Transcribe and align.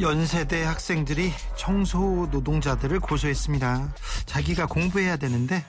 연세대 0.00 0.62
학생들이 0.64 1.32
청소 1.56 2.28
노동자들을 2.30 3.00
고소했습니다. 3.00 3.94
자기가 4.26 4.66
공부해야 4.66 5.16
되는데 5.16 5.64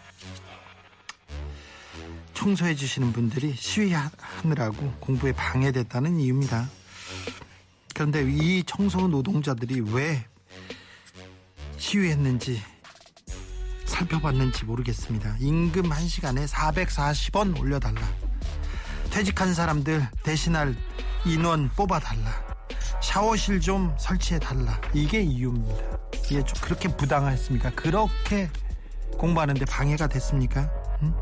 청소해 2.34 2.76
주시는 2.76 3.14
분들이 3.14 3.54
시위하느라고 3.56 4.94
공부에 5.00 5.32
방해됐다는 5.32 6.20
이유입니다. 6.20 6.70
그런데 7.94 8.24
이 8.30 8.64
청소 8.66 9.08
노동자들이 9.08 9.82
왜 9.92 10.26
시위했는지 11.78 12.62
살펴봤는지 13.86 14.66
모르겠습니다. 14.66 15.38
임금 15.40 15.90
1시간에 15.90 16.48
440원 16.48 17.58
올려달라. 17.60 18.02
퇴직한 19.12 19.54
사람들 19.54 20.08
대신할 20.24 20.76
인원 21.26 21.70
뽑아달라. 21.70 22.45
샤워실 23.02 23.62
좀 23.62 23.94
설치해 24.00 24.40
달라. 24.40 24.80
이게 24.94 25.22
이유입니다. 25.22 25.76
이게 26.26 26.44
좀 26.44 26.60
그렇게 26.62 26.90
부당했습니까? 26.90 27.72
그렇게 27.72 28.50
공부하는데 29.18 29.64
방해가 29.66 30.08
됐습니까? 30.08 30.70
응? 31.04 31.14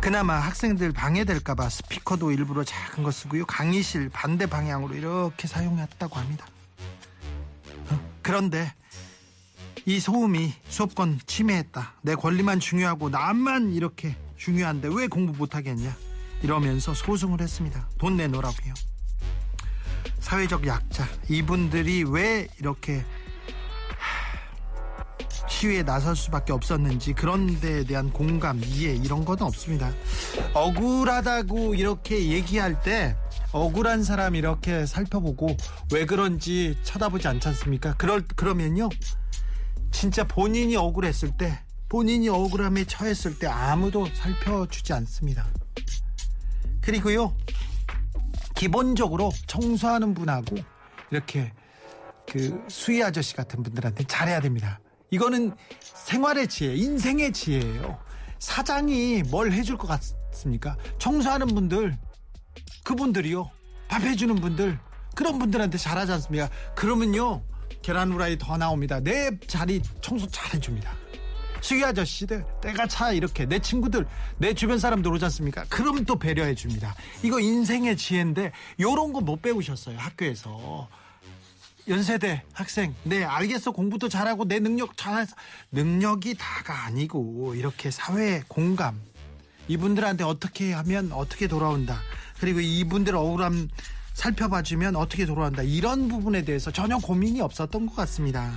그나마 0.00 0.34
학생들 0.38 0.92
방해될까봐 0.92 1.68
스피커도 1.68 2.30
일부러 2.30 2.62
작은 2.64 3.02
거 3.02 3.10
쓰고요. 3.10 3.44
강의실 3.46 4.08
반대 4.10 4.46
방향으로 4.46 4.94
이렇게 4.94 5.48
사용했다고 5.48 6.16
합니다. 6.16 6.46
어? 7.90 7.98
그런데 8.22 8.72
이 9.84 9.98
소음이 10.00 10.52
수업권 10.68 11.20
침해했다. 11.26 11.94
내 12.02 12.14
권리만 12.14 12.60
중요하고 12.60 13.08
나만 13.08 13.72
이렇게 13.72 14.16
중요한데 14.36 14.88
왜 14.92 15.06
공부 15.06 15.32
못하겠냐? 15.32 15.94
이러면서 16.42 16.94
소송을 16.94 17.40
했습니다. 17.40 17.88
돈 17.98 18.16
내놓으라고요. 18.16 18.74
사회적 20.26 20.66
약자. 20.66 21.06
이분들이 21.28 22.02
왜 22.02 22.48
이렇게 22.58 23.04
시위에 25.48 25.84
나설 25.84 26.16
수밖에 26.16 26.52
없었는지 26.52 27.12
그런 27.12 27.60
데에 27.60 27.84
대한 27.84 28.10
공감 28.12 28.60
이해 28.64 28.96
이런 28.96 29.24
건 29.24 29.40
없습니다. 29.40 29.92
억울하다고 30.52 31.76
이렇게 31.76 32.30
얘기할 32.32 32.82
때 32.82 33.16
억울한 33.52 34.02
사람 34.02 34.34
이렇게 34.34 34.84
살펴보고 34.84 35.56
왜 35.92 36.04
그런지 36.04 36.76
쳐다보지 36.82 37.28
않지 37.28 37.46
않습니까? 37.46 37.94
그럴 37.94 38.26
그러면요. 38.26 38.88
진짜 39.92 40.24
본인이 40.24 40.74
억울했을 40.74 41.36
때 41.38 41.62
본인이 41.88 42.28
억울함에 42.28 42.82
처했을 42.86 43.38
때 43.38 43.46
아무도 43.46 44.08
살펴주지 44.12 44.92
않습니다. 44.92 45.46
그리고요 46.80 47.32
기본적으로 48.56 49.30
청소하는 49.46 50.14
분하고 50.14 50.56
이렇게 51.10 51.52
그 52.28 52.64
수희 52.68 53.02
아저씨 53.02 53.36
같은 53.36 53.62
분들한테 53.62 54.04
잘해야 54.04 54.40
됩니다. 54.40 54.80
이거는 55.10 55.54
생활의 55.80 56.48
지혜, 56.48 56.74
인생의 56.74 57.32
지혜예요. 57.32 57.98
사장이 58.40 59.22
뭘 59.24 59.52
해줄 59.52 59.78
것 59.78 59.86
같습니까? 59.86 60.76
청소하는 60.98 61.46
분들, 61.46 61.96
그분들이요. 62.82 63.50
밥 63.88 64.02
해주는 64.02 64.34
분들, 64.34 64.78
그런 65.14 65.38
분들한테 65.38 65.78
잘하지 65.78 66.12
않습니까? 66.12 66.50
그러면요, 66.74 67.42
계란 67.82 68.12
후라이 68.12 68.36
더 68.36 68.56
나옵니다. 68.56 68.98
내 69.00 69.30
자리 69.46 69.80
청소 70.00 70.26
잘 70.28 70.54
해줍니다. 70.54 70.92
수희 71.66 71.82
아저씨들, 71.82 72.44
때가 72.62 72.86
차 72.86 73.10
이렇게 73.10 73.44
내 73.44 73.58
친구들, 73.58 74.06
내 74.38 74.54
주변 74.54 74.78
사람들 74.78 75.12
오지 75.12 75.24
않습니까? 75.24 75.64
그럼 75.68 76.04
또 76.04 76.16
배려해 76.16 76.54
줍니다. 76.54 76.94
이거 77.24 77.40
인생의 77.40 77.96
지혜인데 77.96 78.52
요런 78.78 79.12
거 79.12 79.20
못 79.20 79.42
배우셨어요 79.42 79.98
학교에서. 79.98 80.88
연세대 81.88 82.44
학생, 82.52 82.94
네 83.02 83.24
알겠어 83.24 83.72
공부도 83.72 84.08
잘하고 84.08 84.44
내 84.44 84.60
능력 84.60 84.96
잘 84.96 85.26
능력이 85.72 86.36
다가 86.38 86.84
아니고 86.84 87.56
이렇게 87.56 87.90
사회 87.90 88.44
공감 88.46 89.00
이분들한테 89.66 90.22
어떻게 90.22 90.72
하면 90.72 91.10
어떻게 91.10 91.48
돌아온다. 91.48 91.98
그리고 92.38 92.60
이분들 92.60 93.16
억울함 93.16 93.68
살펴봐주면 94.14 94.94
어떻게 94.94 95.26
돌아온다. 95.26 95.62
이런 95.62 96.06
부분에 96.06 96.42
대해서 96.42 96.70
전혀 96.70 96.96
고민이 96.98 97.40
없었던 97.40 97.86
것 97.86 97.96
같습니다. 97.96 98.52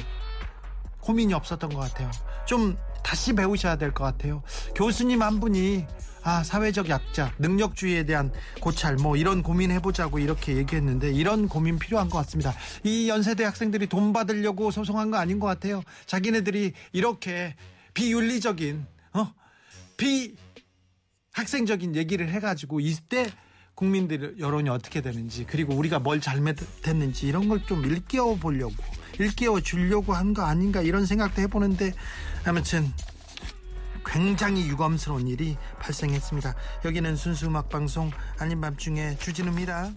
고민이 1.00 1.34
없었던 1.34 1.72
것 1.72 1.80
같아요. 1.80 2.12
좀 2.46 2.78
다시 3.04 3.34
배우셔야 3.34 3.76
될 3.76 3.92
것 3.94 4.04
같아요. 4.04 4.44
교수님 4.76 5.22
한 5.22 5.40
분이 5.40 5.86
아 6.22 6.44
사회적 6.44 6.90
약자, 6.90 7.34
능력주의에 7.40 8.04
대한 8.06 8.32
고찰 8.60 8.96
뭐 8.98 9.16
이런 9.16 9.42
고민 9.42 9.72
해보자고 9.72 10.20
이렇게 10.20 10.58
얘기했는데 10.58 11.12
이런 11.12 11.48
고민 11.48 11.80
필요한 11.80 12.10
것 12.10 12.18
같습니다. 12.20 12.54
이 12.84 13.08
연세대 13.10 13.44
학생들이 13.46 13.88
돈 13.88 14.12
받으려고 14.14 14.70
소송한 14.70 15.12
거 15.12 15.18
아닌 15.18 15.40
것 15.40 15.48
같아요. 15.48 15.82
자기네들이 16.06 16.74
이렇게 16.92 17.56
비윤리적인 17.94 18.86
어? 19.14 19.34
비 19.98 20.36
학생적인 21.32 21.96
얘기를 21.96 22.30
해가지고 22.30 22.80
이때 22.82 23.32
국민들 23.76 24.36
여론이 24.40 24.70
어떻게 24.70 25.00
되는지 25.02 25.46
그리고 25.48 25.74
우리가 25.74 26.00
뭘 26.00 26.20
잘못했는지 26.20 27.28
이런 27.28 27.48
걸 27.48 27.62
좀 27.66 27.86
일깨워 27.86 28.36
보려고 28.36 28.76
일깨워 29.20 29.62
주려고 29.62 30.14
한 30.14 30.34
거 30.34 30.44
아닌가 30.44 30.82
이런 30.82 31.06
생각도 31.06 31.42
해보는데 31.42 31.94
아무튼 32.46 32.92
굉장히 34.06 34.68
유감스러운 34.68 35.28
일이 35.28 35.58
발생했습니다. 35.80 36.56
여기는 36.86 37.16
순수 37.16 37.48
음악 37.48 37.70
방송 37.70 38.12
아닌 38.40 38.62
밤중에 38.62 39.18
주진우입니다. 39.18 39.92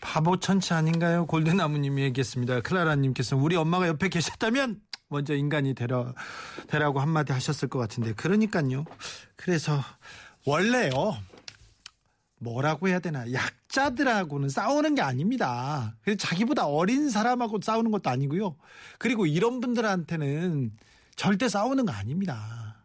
바보 0.00 0.38
천치 0.38 0.74
아닌가요? 0.74 1.26
골드나무님이 1.26 2.02
얘기했습니다. 2.02 2.60
클라라님께서 2.62 3.36
우리 3.36 3.56
엄마가 3.56 3.88
옆에 3.88 4.08
계셨다면 4.08 4.80
먼저 5.08 5.34
인간이 5.34 5.74
되라 5.74 6.12
되라고 6.68 7.00
한마디 7.00 7.32
하셨을 7.32 7.68
것 7.68 7.78
같은데 7.78 8.12
그러니까요. 8.14 8.84
그래서 9.36 9.80
원래요. 10.44 10.92
뭐라고 12.42 12.88
해야 12.88 12.98
되나 12.98 13.30
약자들하고는 13.32 14.48
싸우는 14.48 14.94
게 14.94 15.02
아닙니다. 15.02 15.96
자기보다 16.18 16.66
어린 16.66 17.08
사람하고 17.08 17.60
싸우는 17.62 17.90
것도 17.90 18.10
아니고요. 18.10 18.56
그리고 18.98 19.26
이런 19.26 19.60
분들한테는 19.60 20.72
절대 21.14 21.48
싸우는 21.48 21.86
거 21.86 21.92
아닙니다. 21.92 22.76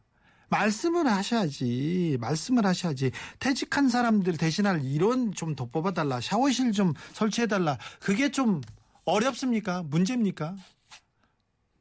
말씀을 0.49 1.07
하셔야지. 1.07 2.17
말씀을 2.21 2.65
하셔야지. 2.65 3.11
퇴직한 3.39 3.89
사람들 3.89 4.37
대신할 4.37 4.83
이런 4.85 5.33
좀더 5.33 5.65
뽑아달라. 5.65 6.21
샤워실 6.21 6.71
좀 6.71 6.93
설치해 7.13 7.47
달라. 7.47 7.77
그게 7.99 8.31
좀 8.31 8.61
어렵습니까? 9.05 9.83
문제입니까? 9.83 10.55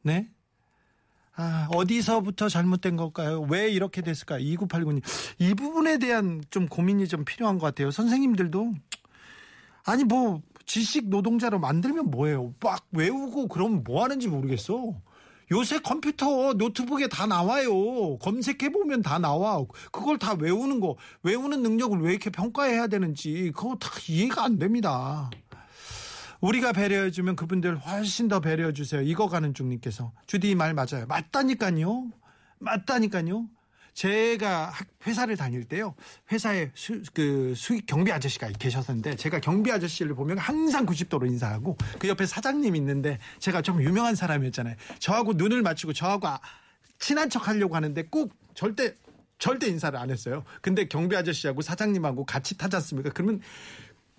네? 0.03 0.31
아, 1.37 1.69
어디서부터 1.75 2.49
잘못된 2.49 2.97
걸까요? 2.97 3.43
왜 3.43 3.71
이렇게 3.71 4.01
됐을까요? 4.01 4.41
2989님. 4.41 5.03
이 5.39 5.55
부분에 5.55 5.99
대한 5.99 6.43
좀 6.51 6.67
고민이 6.67 7.09
좀 7.09 7.25
필요한 7.25 7.59
것 7.59 7.67
같아요. 7.67 7.91
선생님들도. 7.91 8.73
아니, 9.85 10.05
뭐, 10.05 10.41
지식 10.65 11.09
노동자로 11.09 11.59
만들면 11.59 12.11
뭐예요? 12.11 12.55
막 12.61 12.87
외우고 12.91 13.49
그러면 13.49 13.85
뭐 13.85 14.03
하는지 14.03 14.29
모르겠어. 14.29 14.95
요새 15.53 15.79
컴퓨터, 15.79 16.55
노트북에 16.55 17.07
다 17.09 17.27
나와요. 17.27 18.19
검색해 18.19 18.71
보면 18.73 19.03
다 19.03 19.19
나와. 19.19 19.65
그걸 19.93 20.19
다 20.19 20.35
외우는 20.35 20.81
거, 20.81 20.97
외우는 21.23 21.63
능력을 21.63 22.01
왜 22.01 22.13
이렇게 22.13 22.31
평가해야 22.31 22.89
되는지, 22.89 23.53
그거 23.55 23.77
다 23.77 23.91
이해가 24.09 24.43
안 24.43 24.59
됩니다. 24.59 25.31
우리가 26.41 26.73
배려해주면 26.73 27.37
그분들 27.37 27.77
훨씬 27.79 28.29
더 28.29 28.41
배려해주세요. 28.41 29.03
이거 29.03 29.29
가는 29.29 29.55
중님께서. 29.55 30.13
주디 30.27 30.55
말 30.55 30.75
맞아요. 30.75 31.07
맞다니까요. 31.09 32.11
맞다니까요. 32.59 33.49
제가 33.95 34.75
회사를 35.07 35.39
다닐 35.39 35.65
때요. 35.65 35.95
회사에 36.31 36.71
수, 36.75 37.01
그 37.15 37.55
수익 37.57 37.87
경비 37.87 38.13
아저씨가 38.13 38.51
계셨는데 38.59 39.17
제가 39.17 39.41
경비 39.41 39.73
아저씨를 39.73 40.15
보면 40.15 40.37
항상 40.37 40.85
90도로 40.85 41.27
인사하고 41.27 41.79
그 41.99 42.07
옆에 42.07 42.27
사장님 42.27 42.77
있는데 42.77 43.19
제가 43.39 43.63
좀 43.63 43.83
유명한 43.83 44.15
사람이었잖아요. 44.15 44.77
저하고 44.99 45.33
눈을 45.33 45.63
맞추고 45.63 45.95
저하고 45.95 46.29
친한 46.99 47.31
척 47.31 47.49
하려고 47.49 47.75
하는데 47.75 48.03
꼭 48.05 48.35
절대 48.55 48.95
절대 49.39 49.67
인사를 49.67 49.99
안 49.99 50.11
했어요. 50.11 50.45
근데 50.61 50.87
경비 50.87 51.17
아저씨하고 51.17 51.63
사장님하고 51.63 52.27
같이 52.27 52.59
타지 52.59 52.77
않습니까? 52.77 53.11
그러면 53.15 53.41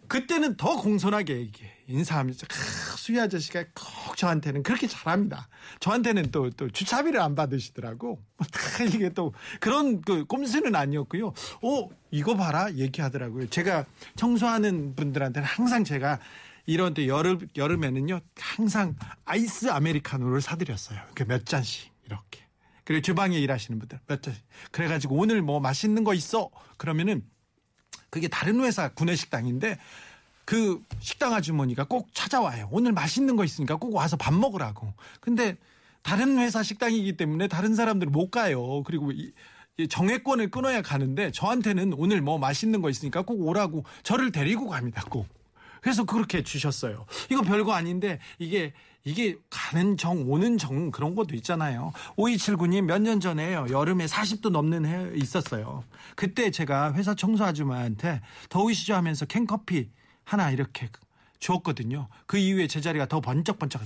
그때는 0.08 0.58
더 0.58 0.78
공손하게 0.78 1.38
얘기해. 1.38 1.77
인사하면서 1.88 2.48
수희 2.98 3.20
아저씨가 3.20 3.64
꼭 3.74 4.18
저한테는 4.18 4.64
그렇게 4.64 4.88
잘합니다. 4.88 5.48
저한테는 5.80 6.32
또 6.32 6.50
또 6.58 6.70
주차비를 6.70 7.20
안 7.20 7.36
받으시더라고. 7.36 8.22
이게 8.94 9.10
또 9.10 9.34
그런 9.60 10.02
그 10.02 10.26
꼼수는 10.26 10.76
아니었고요. 10.76 11.34
오 11.62 11.90
이거 12.12 12.36
봐라 12.36 12.72
얘기하더라고요. 12.74 13.50
제가 13.50 13.86
청소하는 14.16 14.96
분들한테는 14.96 15.48
항상 15.48 15.84
제가 15.84 16.20
이런 16.66 16.94
때 16.94 17.08
여름 17.08 17.48
여름에는요 17.56 18.20
항상 18.40 18.96
아이스 19.26 19.70
아메리카노를 19.70 20.42
사드렸어요. 20.42 21.00
몇 21.28 21.46
잔씩 21.46 21.92
이렇게. 22.06 22.46
그리고 22.84 23.02
주방에 23.02 23.38
일하시는 23.38 23.80
분들 23.80 24.00
몇 24.08 24.22
잔씩. 24.22 24.44
그래가지고 24.72 25.16
오늘 25.16 25.42
뭐 25.42 25.60
맛있는 25.60 26.04
거 26.04 26.14
있어 26.14 26.50
그러면은 26.78 27.24
그게 28.10 28.28
다른 28.28 28.62
회사 28.62 28.90
구내식당인데 28.90 29.78
그 30.48 30.82
식당 31.02 31.34
아주머니가 31.34 31.84
꼭 31.84 32.08
찾아와요. 32.14 32.70
오늘 32.72 32.94
맛있는 32.94 33.36
거 33.36 33.44
있으니까 33.44 33.76
꼭 33.76 33.94
와서 33.94 34.16
밥 34.16 34.34
먹으라고. 34.34 34.94
근데 35.20 35.58
다른 36.04 36.40
회사 36.40 36.64
식당이기 36.64 37.18
때문에 37.18 37.50
다른 37.50 37.76
사람들은 37.76 38.14
못 38.14 38.32
가요. 38.32 38.82
그리고 38.84 39.12
이, 39.12 39.34
정액권을 39.90 40.50
끊어야 40.50 40.82
가는데 40.82 41.32
저한테는 41.32 41.92
오늘 41.98 42.22
뭐 42.22 42.38
맛있는 42.38 42.82
거 42.82 42.90
있으니까 42.90 43.24
꼭 43.24 43.46
오라고 43.46 43.84
저를 44.04 44.32
데리고 44.32 44.70
갑니다. 44.70 45.04
꼭. 45.10 45.28
그래서 45.82 46.06
그렇게 46.06 46.42
주셨어요. 46.44 47.06
이거 47.30 47.42
별거 47.42 47.74
아닌데 47.74 48.20
이게 48.40 48.72
이게 49.04 49.36
가는 49.50 49.98
정 49.98 50.32
오는 50.32 50.58
정 50.58 50.92
그런 50.92 51.14
것도 51.14 51.36
있잖아요. 51.36 51.92
5279님 52.16 52.84
몇 52.84 53.02
년 53.02 53.20
전에요. 53.20 53.68
여름에 53.70 54.06
40도 54.06 54.50
넘는 54.50 54.86
해 54.86 55.12
있었어요. 55.18 55.84
그때 56.16 56.52
제가 56.52 56.94
회사 56.94 57.14
청소 57.14 57.44
아줌마한테 57.44 58.22
더우시죠 58.48 58.96
하면서 58.96 59.26
캔커피 59.26 59.90
하나 60.28 60.52
이렇게 60.52 60.90
주었거든요. 61.40 62.10
그 62.26 62.38
이후에 62.38 62.68
제 62.68 62.82
자리가 62.82 63.06
더 63.08 63.22
번쩍번쩍 63.22 63.82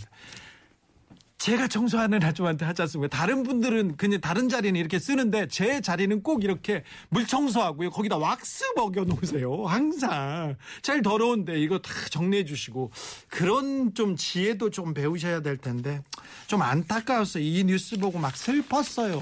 제가 1.38 1.68
청소하는 1.68 2.24
아줌마한테 2.24 2.66
하지 2.66 2.82
않습니까? 2.84 3.16
다른 3.16 3.44
분들은 3.44 3.98
그냥 3.98 4.22
다른 4.22 4.50
자리는 4.50 4.80
이렇게 4.80 5.00
쓰는데 5.00 5.48
제 5.48 5.82
자리는 5.82 6.22
꼭 6.22 6.44
이렇게 6.44 6.84
물 7.10 7.26
청소하고요. 7.26 7.90
거기다 7.92 8.18
왁스 8.18 8.74
먹여 8.76 9.04
놓으세요. 9.04 9.66
항상. 9.66 10.56
제일 10.84 11.02
더러운데 11.02 11.60
이거 11.60 11.80
다 11.80 11.92
정리해 12.10 12.46
주시고 12.46 12.92
그런 13.28 13.94
좀 13.94 14.16
지혜도 14.16 14.70
좀 14.70 14.94
배우셔야 14.94 15.42
될 15.42 15.58
텐데 15.58 16.04
좀 16.48 16.62
안타까웠어요. 16.62 17.44
이 17.44 17.64
뉴스 17.66 17.98
보고 17.98 18.20
막 18.20 18.36
슬펐어요. 18.36 19.22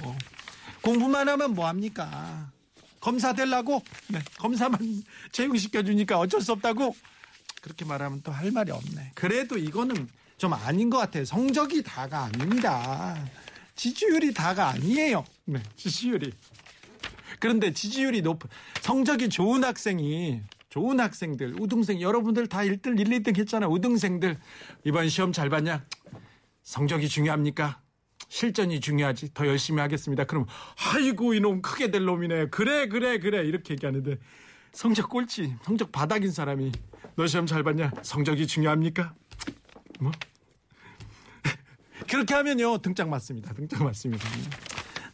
공부만 0.82 1.28
하면 1.30 1.54
뭐 1.54 1.68
합니까? 1.68 2.52
검사 3.00 3.34
되려고? 3.34 3.82
네, 4.08 4.20
검사만 4.38 4.80
채용시켜 5.32 5.84
주니까 5.84 6.20
어쩔 6.20 6.42
수 6.42 6.52
없다고? 6.54 6.96
그렇게 7.62 7.86
말하면 7.86 8.22
또 8.22 8.32
할 8.32 8.52
말이 8.52 8.72
없네. 8.72 9.12
그래도 9.16 9.58
이거는 9.58 10.08
좀 10.38 10.54
아닌 10.54 10.90
것 10.90 10.98
같아요. 10.98 11.26
성적이 11.26 11.84
다가 11.84 12.24
아닙니다. 12.26 13.18
지지율이 13.76 14.34
다가 14.34 14.70
아니에요. 14.70 15.26
네, 15.46 15.62
지지율이. 15.76 16.32
그런데 17.40 17.72
지지율이 17.74 18.22
높은 18.22 18.50
성적이 18.82 19.30
좋은 19.30 19.64
학생이 19.64 20.42
좋은 20.70 21.00
학생들, 21.00 21.60
우등생 21.60 22.00
여러분들 22.00 22.48
다 22.48 22.60
1등, 22.60 23.00
1, 23.00 23.08
2등 23.08 23.38
했잖아요. 23.38 23.70
우등생들 23.72 24.38
이번 24.86 25.10
시험 25.10 25.32
잘 25.34 25.50
봤냐? 25.50 25.84
성적이 26.64 27.10
중요합니까? 27.10 27.82
실전이 28.30 28.80
중요하지. 28.80 29.34
더 29.34 29.46
열심히 29.48 29.82
하겠습니다. 29.82 30.24
그럼 30.24 30.46
아이고 30.94 31.34
이놈 31.34 31.62
크게 31.62 31.92
될 31.92 32.06
놈이네. 32.06 32.48
그래 32.50 32.88
그래 32.88 33.20
그래 33.20 33.44
이렇게 33.44 33.74
얘기하는데 33.74 34.18
성적 34.72 35.10
꼴찌, 35.10 35.56
성적 35.64 35.92
바닥인 35.92 36.32
사람이 36.32 36.72
너 37.16 37.28
시험 37.28 37.46
잘 37.46 37.64
봤냐? 37.64 37.92
성적이 38.04 38.48
중요합니까? 38.48 39.14
뭐? 40.00 40.12
그렇게 42.08 42.34
하면요 42.36 42.78
등짝 42.78 43.10
맞습니다. 43.10 43.54
등짝 43.54 43.84
맞습니다. 43.84 44.26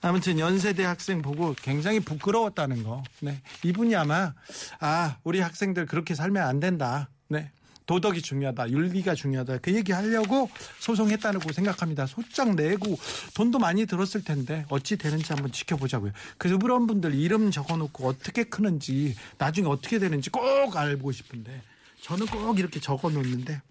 아무튼 0.02 0.38
연세대 0.38 0.84
학생 0.84 1.22
보고 1.22 1.56
굉장히 1.56 2.00
부끄러웠다는 2.02 2.84
거. 2.84 3.02
네. 3.22 3.42
이분이 3.64 3.96
아마 3.96 4.34
아 4.80 5.18
우리 5.24 5.40
학생들 5.40 5.86
그렇게 5.88 6.14
살면 6.14 6.44
안 6.44 6.60
된다. 6.60 7.10
네. 7.30 7.50
도덕이 7.86 8.22
중요하다, 8.22 8.72
윤리가 8.72 9.16
중요하다. 9.16 9.60
그 9.60 9.74
얘기 9.74 9.92
하려고 9.92 10.50
소송했다고 10.80 11.52
생각합니다. 11.52 12.06
소장 12.08 12.56
내고 12.56 12.98
돈도 13.36 13.60
많이 13.60 13.86
들었을 13.86 14.24
텐데 14.24 14.66
어찌 14.70 14.98
되는지 14.98 15.34
한번 15.34 15.52
지켜보자고요. 15.52 16.12
그런 16.38 16.88
분들 16.88 17.14
이름 17.14 17.52
적어놓고 17.52 18.08
어떻게 18.08 18.44
크는지 18.44 19.16
나중에 19.38 19.68
어떻게 19.68 20.00
되는지 20.00 20.30
꼭 20.30 20.76
알고 20.76 21.12
싶은데 21.12 21.62
저는 22.02 22.26
꼭 22.28 22.60
이렇게 22.60 22.80
적어놓는데 22.80 23.62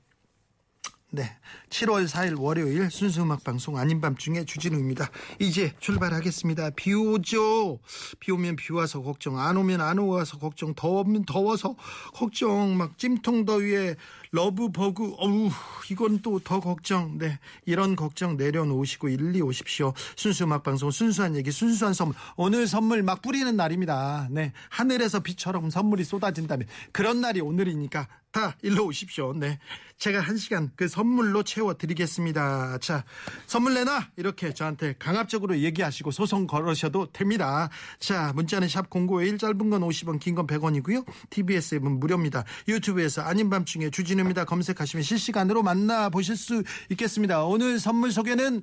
네. 1.15 1.31
7월 1.71 2.09
4일 2.09 2.41
월요일 2.41 2.91
순수 2.91 3.23
음악 3.23 3.45
방송 3.45 3.79
아닌 3.79 4.01
밤중에 4.01 4.45
주진우입니다. 4.45 5.11
이제 5.39 5.73
출발하겠습니다. 5.79 6.71
비 6.71 6.93
오죠. 6.93 7.79
비 8.19 8.33
오면 8.33 8.57
비 8.57 8.73
와서 8.73 9.01
걱정, 9.01 9.39
안 9.39 9.57
오면 9.57 9.81
안 9.81 9.99
와서 9.99 10.39
걱정, 10.39 10.75
더우면 10.75 11.25
더워서 11.25 11.77
걱정, 12.15 12.77
막 12.77 12.99
찜통 12.99 13.45
더위에 13.45 13.95
love 14.35 14.69
bug 14.73 15.15
어우 15.19 15.49
이건 15.93 16.19
또 16.19 16.41
더 16.41 16.59
걱정. 16.59 17.17
네. 17.19 17.39
이런 17.67 17.95
걱정 17.95 18.37
내려놓으시고 18.37 19.09
일로 19.09 19.41
오십시오. 19.41 19.95
순수 20.17 20.43
음악 20.45 20.65
방송 20.65 20.91
순수한 20.91 21.37
얘기 21.37 21.53
순수한 21.53 21.95
선물. 21.95 22.17
오늘 22.37 22.67
선물 22.67 23.05
막 23.05 23.23
뿌리는 23.23 23.55
날입니다. 23.57 24.27
네. 24.33 24.53
하늘에서 24.71 25.21
비처럼 25.21 25.71
선물이 25.71 26.03
쏟아진다면 26.03 26.67
그런 26.91 27.21
날이 27.21 27.41
오늘이니까 27.41 28.09
다 28.33 28.57
일로 28.63 28.87
오십시오. 28.87 29.33
네. 29.35 29.61
제가 29.97 30.19
한 30.21 30.37
시간 30.37 30.73
그 30.75 30.89
선물로 30.89 31.45
채워드리겠습니다. 31.45 32.79
자, 32.79 33.05
선물 33.47 33.75
내놔! 33.75 34.09
이렇게 34.17 34.53
저한테 34.53 34.97
강압적으로 34.99 35.57
얘기하시고 35.57 36.11
소송 36.11 36.49
걸으셔도 36.49 37.13
됩니다. 37.13 37.71
자, 38.01 38.33
문자는 38.35 38.67
샵 38.67 38.91
0951, 38.91 39.39
짧은 39.39 39.71
건 39.71 39.83
50원, 39.83 40.19
긴 40.19 40.35
건 40.35 40.49
100원이고요. 40.49 41.07
TBS 41.31 41.77
앱은 41.77 42.01
무료입니다. 42.01 42.43
유튜브에서 42.67 43.23
아닌 43.23 43.49
밤 43.49 43.65
중에 43.65 43.91
주진우 43.91 44.24
입니다. 44.25 44.45
검색하시면 44.45 45.03
실시간으로 45.03 45.63
만나보실 45.63 46.37
수 46.37 46.63
있겠습니다. 46.91 47.45
오늘 47.45 47.79
선물 47.79 48.13
소개는 48.13 48.63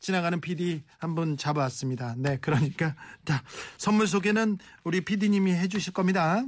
지나가는 0.00 0.40
PD 0.40 0.82
한 0.98 1.14
분 1.14 1.36
잡아왔습니다. 1.36 2.14
네, 2.18 2.38
그러니까 2.40 2.94
자, 3.24 3.42
선물 3.78 4.06
소개는 4.06 4.58
우리 4.84 5.00
PD님이 5.02 5.52
해주실 5.52 5.92
겁니다. 5.92 6.44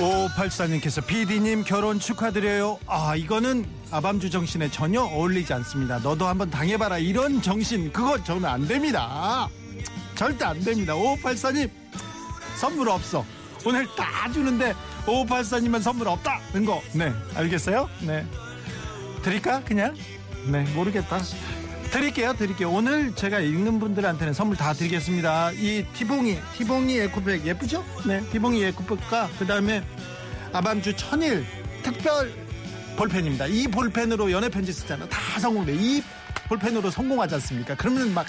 5584님께서 0.00 1.06
PD님 1.06 1.64
결혼 1.64 2.00
축하드려요. 2.00 2.78
아, 2.86 3.14
이거는 3.16 3.66
아밤주 3.90 4.30
정신에 4.30 4.70
전혀 4.70 5.02
어울리지 5.02 5.52
않습니다. 5.52 5.98
너도 5.98 6.26
한번 6.26 6.50
당해봐라. 6.50 6.98
이런 6.98 7.42
정신, 7.42 7.92
그거 7.92 8.22
저는 8.22 8.46
안 8.46 8.66
됩니다. 8.66 9.48
절대 10.14 10.44
안 10.44 10.60
됩니다. 10.60 10.94
5584님, 10.94 11.70
선물 12.56 12.88
없어. 12.88 13.24
오늘 13.64 13.86
다 13.94 14.30
주는데 14.32 14.74
5584님은 15.04 15.82
선물 15.82 16.08
없다는 16.08 16.64
거. 16.64 16.82
네, 16.92 17.12
알겠어요? 17.34 17.88
네. 18.00 18.26
드릴까? 19.22 19.62
그냥? 19.64 19.94
네, 20.46 20.62
모르겠다. 20.74 21.20
드릴게요, 21.90 22.32
드릴게요. 22.34 22.70
오늘 22.70 23.14
제가 23.14 23.40
읽는 23.40 23.80
분들한테는 23.80 24.32
선물 24.32 24.56
다 24.56 24.72
드리겠습니다. 24.72 25.50
이 25.52 25.84
티봉이, 25.92 26.38
티봉이 26.56 26.98
에코백 26.98 27.44
예쁘죠? 27.44 27.84
네, 28.06 28.20
티봉이 28.30 28.62
에코백과 28.64 29.30
그 29.38 29.46
다음에 29.46 29.82
아밤주 30.52 30.94
천일 30.96 31.44
특별 31.82 32.32
볼펜입니다. 32.96 33.46
이 33.46 33.66
볼펜으로 33.66 34.30
연애 34.30 34.48
편지 34.48 34.72
쓰잖아. 34.72 35.08
다 35.08 35.40
성공돼. 35.40 35.74
이 35.74 36.02
볼펜으로 36.48 36.90
성공하지 36.90 37.36
않습니까? 37.36 37.74
그러면 37.76 38.14
막 38.14 38.26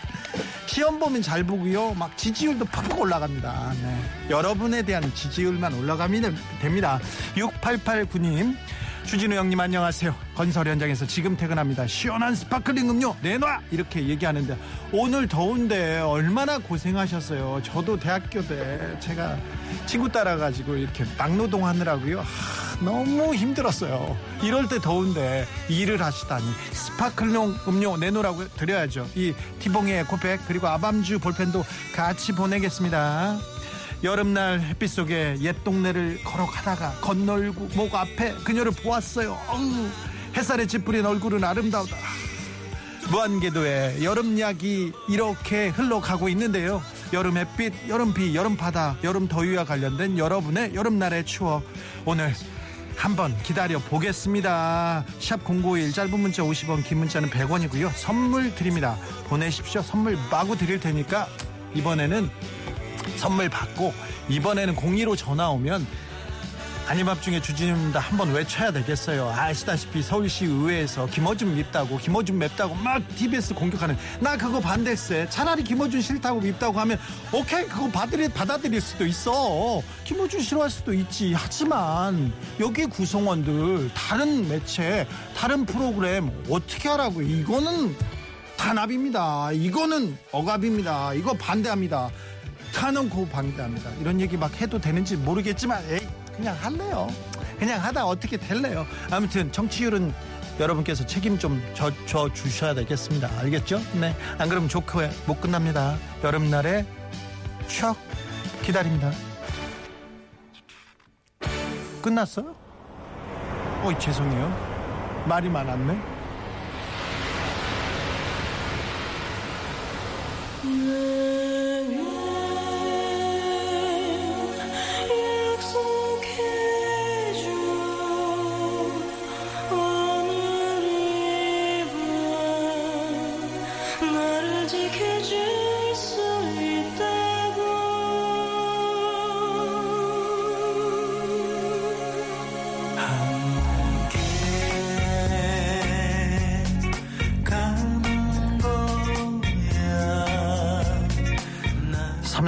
시험 0.65 0.99
보면 0.99 1.21
잘 1.21 1.43
보고요. 1.43 1.93
막 1.93 2.17
지지율도 2.17 2.65
팍팍 2.65 2.99
올라갑니다. 2.99 3.73
네. 3.81 4.01
여러분에 4.29 4.81
대한 4.83 5.13
지지율만 5.13 5.73
올라가면 5.73 6.35
됩니다. 6.61 6.99
6889님. 7.35 8.55
주진우 9.05 9.35
형님 9.35 9.59
안녕하세요. 9.59 10.15
건설 10.35 10.67
현장에서 10.67 11.05
지금 11.05 11.35
퇴근합니다. 11.35 11.85
시원한 11.85 12.33
sparkling 12.33 12.89
음료 12.89 13.15
내놔 13.21 13.59
이렇게 13.71 14.07
얘기하는데 14.07 14.57
오늘 14.93 15.27
더운데 15.27 15.99
얼마나 15.99 16.57
고생하셨어요. 16.59 17.61
저도 17.63 17.99
대학교 17.99 18.41
때 18.47 18.79
제가 18.99 19.37
친구 19.85 20.09
따라가지고 20.09 20.75
이렇게 20.77 21.03
막노동 21.17 21.65
하느라고요. 21.65 22.21
하, 22.21 22.85
너무 22.85 23.35
힘들었어요. 23.35 24.17
이럴 24.43 24.69
때 24.69 24.79
더운데 24.79 25.45
일을 25.67 26.01
하시다니 26.01 26.45
sparkling 26.71 27.55
음료 27.67 27.97
내놓으라고 27.97 28.47
드려야죠. 28.55 29.09
이 29.15 29.33
티봉의 29.59 30.05
코팩 30.05 30.39
그리고 30.47 30.67
아밤주 30.67 31.19
볼펜도 31.19 31.65
같이 31.93 32.31
보내겠습니다. 32.31 33.37
여름날 34.03 34.59
햇빛 34.61 34.87
속에 34.89 35.37
옛 35.41 35.63
동네를 35.63 36.23
걸어가다가 36.23 36.93
건널목 37.01 37.93
앞에 37.93 38.33
그녀를 38.43 38.71
보았어요. 38.71 39.37
어우, 39.47 39.89
햇살에 40.35 40.65
찌푸린 40.65 41.05
얼굴은 41.05 41.43
아름다우다. 41.43 41.95
무한궤도의 43.11 44.03
여름 44.03 44.39
이야기 44.39 44.93
이렇게 45.09 45.67
흘러가고 45.69 46.29
있는데요. 46.29 46.81
여름 47.13 47.37
햇빛, 47.37 47.73
여름 47.89 48.13
비, 48.13 48.33
여름 48.35 48.57
바다, 48.57 48.95
여름 49.03 49.27
더위와 49.27 49.65
관련된 49.65 50.17
여러분의 50.17 50.73
여름날의 50.73 51.25
추억 51.25 51.63
오늘 52.05 52.33
한번 52.95 53.35
기다려 53.43 53.79
보겠습니다. 53.79 55.05
샵 55.19 55.41
051 55.43 55.91
짧은 55.91 56.19
문자 56.19 56.43
50원, 56.43 56.83
긴 56.85 56.99
문자는 56.99 57.29
100원이고요. 57.29 57.91
선물 57.95 58.53
드립니다. 58.55 58.97
보내십시오. 59.27 59.81
선물 59.81 60.17
마구 60.29 60.55
드릴 60.57 60.79
테니까 60.79 61.27
이번에는 61.73 62.29
선물 63.17 63.49
받고 63.49 63.93
이번에는 64.29 64.75
02로 64.75 65.17
전화 65.17 65.49
오면 65.49 65.85
아님 66.87 67.05
밤중에 67.05 67.39
주진입니다. 67.41 68.01
한번 68.01 68.33
외쳐야 68.33 68.71
되겠어요. 68.71 69.29
아시다시피 69.29 70.01
서울시 70.01 70.43
의회에서 70.45 71.05
김어준 71.05 71.55
밉다고 71.55 71.97
김어준 71.97 72.37
맵다고 72.37 72.75
막 72.75 73.01
TBS 73.15 73.53
공격하는 73.53 73.97
나 74.19 74.35
그거 74.35 74.59
반대세. 74.59 75.27
차라리 75.29 75.63
김어준 75.63 76.01
싫다고 76.01 76.41
밉다고 76.41 76.77
하면 76.81 76.99
오케이 77.31 77.65
그거 77.65 77.87
받으리, 77.89 78.27
받아들일 78.27 78.81
수도 78.81 79.05
있어. 79.05 79.81
김어준 80.03 80.41
싫어할 80.41 80.69
수도 80.69 80.91
있지. 80.91 81.33
하지만 81.33 82.33
여기 82.59 82.85
구성원들 82.85 83.91
다른 83.93 84.49
매체 84.49 85.07
다른 85.37 85.65
프로그램 85.65 86.29
어떻게 86.49 86.89
하라고? 86.89 87.21
이거는 87.21 87.95
단합입니다. 88.57 89.53
이거는 89.53 90.17
억압입니다. 90.31 91.13
이거 91.13 91.33
반대합니다 91.33 92.09
타놓고 92.73 93.27
반대합니다 93.27 93.89
이런 93.99 94.19
얘기 94.21 94.37
막 94.37 94.53
해도 94.61 94.79
되는지 94.79 95.17
모르겠지만 95.17 95.83
에이 95.89 96.07
그냥 96.35 96.55
할래요. 96.59 97.07
그냥 97.59 97.83
하다 97.83 98.05
어떻게 98.05 98.37
될래요. 98.37 98.87
아무튼 99.11 99.51
정치율은 99.51 100.13
여러분께서 100.59 101.05
책임 101.05 101.37
좀 101.37 101.61
져, 101.73 101.91
져 102.05 102.31
주셔야 102.33 102.73
되겠습니다. 102.73 103.29
알겠죠? 103.39 103.79
네. 103.99 104.15
안 104.37 104.49
그러면 104.49 104.69
좋게 104.69 105.09
못 105.27 105.39
끝납니다. 105.39 105.97
여름날에 106.23 106.85
추억 107.67 107.97
기다립니다. 108.63 109.11
끝났어요? 112.01 112.55
어이 113.83 113.97
죄송해요. 113.99 115.25
말이 115.27 115.49
많았네. 115.49 116.10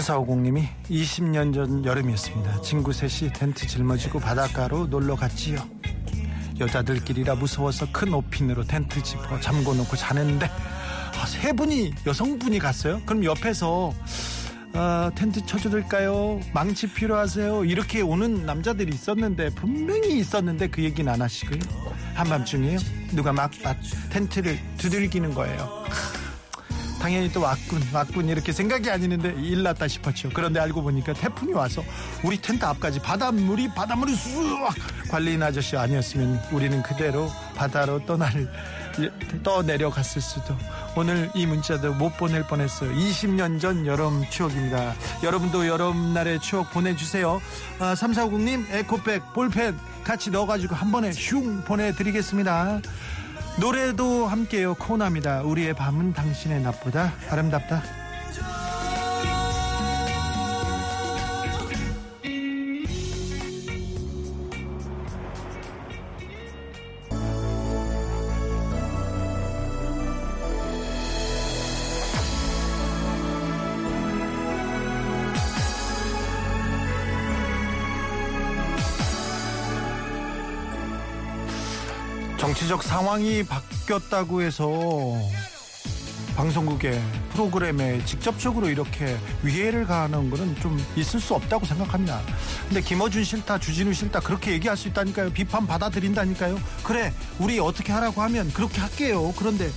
삼사오공님이 0.04 0.68
20년 0.90 1.54
전 1.54 1.86
여름이었습니다. 1.86 2.62
친구 2.62 2.92
셋이 2.92 3.32
텐트 3.32 3.66
짊어지고 3.66 4.20
바닷가로 4.20 4.88
놀러 4.88 5.16
갔지요. 5.16 5.58
여자들끼리라 6.60 7.36
무서워서 7.36 7.88
큰 7.92 8.14
오핀으로 8.14 8.66
텐트 8.66 9.02
짚어 9.02 9.40
잠궈 9.40 9.74
놓고 9.74 9.96
자는데 9.96 10.48
아, 10.48 11.26
세 11.26 11.54
분이 11.54 11.94
여성분이 12.06 12.60
갔어요. 12.60 13.02
그럼 13.06 13.24
옆에서 13.24 13.94
아, 14.74 15.10
텐트 15.16 15.46
쳐줄까요? 15.46 16.42
망치 16.54 16.92
필요하세요? 16.92 17.64
이렇게 17.64 18.02
오는 18.02 18.46
남자들이 18.46 18.94
있었는데 18.94 19.52
분명히 19.52 20.18
있었는데 20.20 20.68
그 20.68 20.84
얘기는 20.84 21.10
안 21.12 21.22
하시고요. 21.22 21.60
한밤중에요. 22.16 22.78
누가 23.14 23.32
막 23.32 23.52
아, 23.64 23.74
텐트를 24.10 24.60
두들기는 24.78 25.34
거예요. 25.34 25.86
당연히 27.04 27.30
또 27.34 27.42
왔군 27.42 27.82
왔군 27.92 28.30
이렇게 28.30 28.54
생각이 28.54 28.90
아니는데 28.90 29.34
일났다 29.38 29.90
싶었죠. 29.90 30.30
그런데 30.34 30.62
알고 30.62 30.82
보니까 30.84 31.12
태풍이 31.12 31.52
와서 31.52 31.84
우리 32.24 32.42
텐트 32.42 32.64
앞까지 32.64 33.02
바닷물이 33.02 33.74
바닷물이 33.76 34.16
쑥 34.16 34.70
관리인 35.10 35.44
아저씨 35.44 35.76
아니었으면 35.76 36.40
우리는 36.54 36.82
그대로 36.82 37.30
바다로 37.58 38.06
떠날 38.06 38.50
떠내려갔을 39.44 40.22
수도. 40.22 40.56
오늘 40.96 41.30
이 41.36 41.46
문자도 41.46 41.94
못 41.96 42.16
보낼 42.16 42.44
뻔했어요. 42.44 42.96
20년 42.96 43.60
전 43.60 43.86
여름 43.86 44.24
추억입니다. 44.30 44.96
여러분도 45.24 45.68
여름날의 45.68 46.40
추억 46.40 46.72
보내주세요. 46.72 47.42
아, 47.80 47.96
3450님 47.96 48.72
에코백 48.72 49.34
볼펜 49.34 49.78
같이 50.06 50.30
넣어가지고 50.32 50.76
한 50.76 50.92
번에 50.92 51.12
슝 51.12 51.64
보내드리겠습니다 51.64 52.82
노래도 53.60 54.26
함께요. 54.26 54.74
코너입니다. 54.76 55.44
우리의 55.44 55.74
밤은 55.76 56.14
당신의 56.14 56.62
낮보다 56.62 57.14
아름답다 57.30 57.84
정치적 82.64 82.84
상황이 82.84 83.44
바뀌었다고 83.44 84.42
해서 84.42 84.68
방송국의 86.36 87.02
프로그램에 87.32 88.04
직접적으로 88.06 88.70
이렇게 88.70 89.18
위해를 89.42 89.86
가하는 89.86 90.30
거는 90.30 90.56
좀 90.60 90.84
있을 90.96 91.20
수 91.20 91.34
없다고 91.36 91.66
생각합니다. 91.66 92.22
근데 92.68 92.82
김어준 92.82 93.24
싫다, 93.24 93.60
주진우 93.60 93.94
싫다 93.94 94.22
그렇게 94.22 94.52
얘기할 94.54 94.78
수 94.78 94.88
있다니까요. 94.88 95.32
비판 95.32 95.68
받아들인다니까요. 95.68 96.60
그래, 96.84 97.14
우리 97.40 97.60
어떻게 97.60 97.92
하라고 97.92 98.22
하면 98.22 98.52
그렇게 98.54 98.80
할게요. 98.82 99.34
그런데 99.38 99.70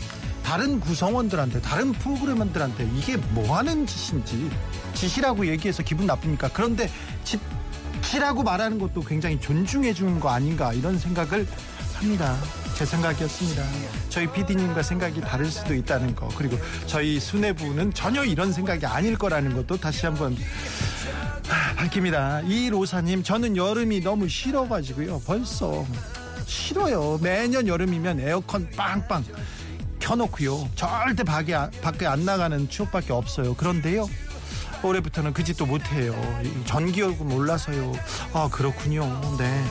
다른 0.42 0.78
구성원들한테, 0.78 1.60
다른 1.62 1.92
프로그램들한테 1.92 2.88
이게 2.96 3.16
뭐 3.16 3.56
하는 3.56 3.86
짓인지 3.86 4.50
짓이라고 4.94 5.48
얘기해서 5.48 5.82
기분 5.82 6.06
나쁩니까? 6.06 6.50
그런데 6.52 6.90
짓이라고 8.02 8.42
말하는 8.42 8.78
것도 8.78 9.02
굉장히 9.02 9.40
존중해 9.40 9.92
주는 9.92 10.20
거 10.20 10.30
아닌가 10.30 10.72
이런 10.72 10.98
생각을 10.98 11.46
합니다. 11.94 12.36
제 12.76 12.84
생각이었습니다. 12.84 13.64
저희 14.10 14.30
PD님과 14.30 14.82
생각이 14.82 15.22
다를 15.22 15.46
수도 15.46 15.72
있다는 15.74 16.14
거 16.14 16.28
그리고 16.36 16.58
저희 16.86 17.18
수뇌부는 17.18 17.94
전혀 17.94 18.22
이런 18.22 18.52
생각이 18.52 18.84
아닐 18.84 19.16
거라는 19.16 19.56
것도 19.56 19.78
다시 19.78 20.04
한번 20.04 20.36
밝힙니다. 21.76 22.40
이로사님 22.42 23.22
저는 23.22 23.56
여름이 23.56 24.00
너무 24.00 24.28
싫어가지고요. 24.28 25.22
벌써 25.24 25.86
싫어요. 26.44 27.18
매년 27.22 27.66
여름이면 27.66 28.20
에어컨 28.20 28.68
빵빵 28.72 29.24
켜놓고요. 29.98 30.68
절대 30.74 31.24
밖에, 31.24 31.56
밖에 31.80 32.06
안 32.06 32.26
나가는 32.26 32.68
추억밖에 32.68 33.14
없어요. 33.14 33.54
그런데요. 33.54 34.06
올해부터는 34.82 35.32
그 35.32 35.42
짓도 35.42 35.64
못해요. 35.64 36.14
전기요금 36.66 37.32
올라서요. 37.32 37.94
아 38.34 38.50
그렇군요. 38.52 39.18
네. 39.38 39.64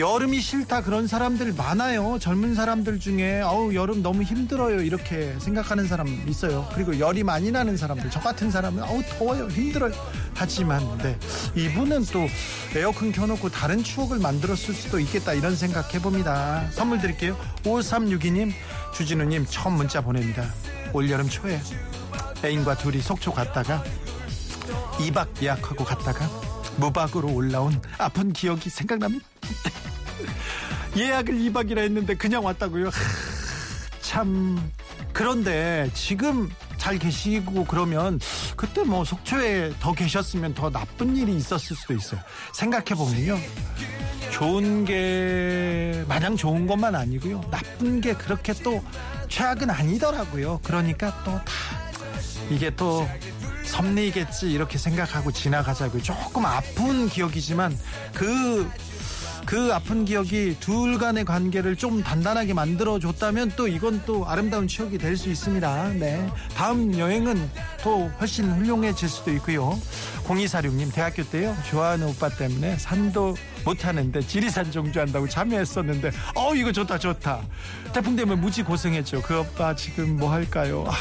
여름이 0.00 0.40
싫다 0.40 0.82
그런 0.82 1.06
사람들 1.06 1.52
많아요. 1.52 2.18
젊은 2.18 2.54
사람들 2.54 3.00
중에 3.00 3.42
어우 3.42 3.74
여름 3.74 4.02
너무 4.02 4.22
힘들어요 4.22 4.80
이렇게 4.80 5.36
생각하는 5.38 5.86
사람 5.86 6.08
있어요. 6.26 6.66
그리고 6.74 6.98
열이 6.98 7.22
많이 7.22 7.50
나는 7.50 7.76
사람들 7.76 8.08
저 8.08 8.18
같은 8.18 8.50
사람은 8.50 8.82
어우 8.82 9.02
더워요 9.10 9.48
힘들어요. 9.48 9.92
하지만 10.34 10.80
네 10.98 11.18
이분은 11.54 12.06
또 12.06 12.26
에어컨 12.74 13.12
켜놓고 13.12 13.50
다른 13.50 13.84
추억을 13.84 14.18
만들었을 14.20 14.72
수도 14.72 14.98
있겠다 14.98 15.34
이런 15.34 15.54
생각 15.54 15.94
해봅니다. 15.94 16.70
선물 16.70 16.98
드릴게요. 16.98 17.38
5362님 17.64 18.52
주진우님 18.94 19.44
처음 19.50 19.74
문자 19.74 20.00
보냅니다. 20.00 20.46
올여름 20.94 21.28
초에 21.28 21.60
애인과 22.42 22.78
둘이 22.78 23.02
속초 23.02 23.32
갔다가 23.34 23.84
2박 24.92 25.42
예약하고 25.42 25.84
갔다가 25.84 26.26
무박으로 26.78 27.34
올라온 27.34 27.78
아픈 27.98 28.32
기억이 28.32 28.70
생각납니다. 28.70 29.26
예약을 30.96 31.34
2박이라 31.34 31.78
했는데 31.78 32.14
그냥 32.14 32.44
왔다고요. 32.44 32.90
참 34.00 34.70
그런데 35.12 35.90
지금 35.94 36.50
잘 36.78 36.98
계시고 36.98 37.64
그러면 37.66 38.18
그때 38.56 38.82
뭐 38.82 39.04
속초에 39.04 39.72
더 39.80 39.92
계셨으면 39.92 40.54
더 40.54 40.70
나쁜 40.70 41.16
일이 41.16 41.36
있었을 41.36 41.76
수도 41.76 41.94
있어요. 41.94 42.20
생각해 42.54 42.86
보면요. 42.96 43.38
좋은 44.32 44.84
게 44.84 46.04
마냥 46.08 46.36
좋은 46.36 46.66
것만 46.66 46.94
아니고요. 46.94 47.42
나쁜 47.50 48.00
게 48.00 48.14
그렇게 48.14 48.52
또 48.54 48.82
최악은 49.28 49.70
아니더라고요. 49.70 50.60
그러니까 50.62 51.22
또 51.24 51.32
다 51.32 51.44
이게 52.50 52.70
또 52.74 53.08
섭리겠지 53.64 54.50
이렇게 54.50 54.76
생각하고 54.76 55.30
지나가자고요. 55.30 56.02
조금 56.02 56.44
아픈 56.44 57.08
기억이지만 57.08 57.78
그, 58.12 58.68
그 59.46 59.72
아픈 59.74 60.04
기억이 60.04 60.56
둘 60.60 60.96
간의 60.98 61.24
관계를 61.24 61.74
좀 61.76 62.02
단단하게 62.02 62.54
만들어줬다면 62.54 63.52
또 63.56 63.66
이건 63.66 64.02
또 64.06 64.26
아름다운 64.26 64.68
추억이 64.68 64.96
될 64.98 65.16
수 65.16 65.28
있습니다. 65.28 65.88
네. 65.94 66.26
다음 66.54 66.96
여행은 66.96 67.50
또 67.82 68.10
훨씬 68.20 68.50
훌륭해질 68.50 69.08
수도 69.08 69.32
있고요. 69.34 69.78
0246님, 70.24 70.92
대학교 70.94 71.24
때요. 71.24 71.54
좋아하는 71.68 72.06
오빠 72.06 72.28
때문에 72.28 72.76
산도 72.78 73.36
못하는데 73.64 74.20
지리산 74.20 74.70
종주한다고 74.70 75.28
참여했었는데, 75.28 76.10
어, 76.36 76.54
이거 76.54 76.70
좋다, 76.72 76.98
좋다. 76.98 77.40
태풍 77.92 78.14
때문에 78.16 78.40
무지 78.40 78.62
고생했죠. 78.62 79.22
그 79.22 79.40
오빠 79.40 79.74
지금 79.74 80.16
뭐 80.16 80.30
할까요? 80.32 80.84
아. 80.88 80.92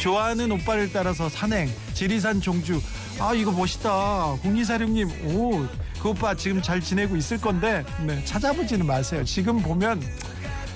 좋아하는 0.00 0.50
오빠를 0.50 0.90
따라서 0.92 1.28
산행, 1.28 1.70
지리산 1.94 2.40
종주. 2.40 2.80
아, 3.20 3.34
이거 3.34 3.52
멋있다. 3.52 4.36
0246님, 4.42 5.26
오, 5.26 5.66
그 6.02 6.08
오빠 6.08 6.34
지금 6.34 6.60
잘 6.60 6.80
지내고 6.80 7.14
있을 7.14 7.40
건데, 7.40 7.84
네, 8.04 8.24
찾아보지는 8.24 8.84
마세요. 8.84 9.22
지금 9.24 9.62
보면, 9.62 10.02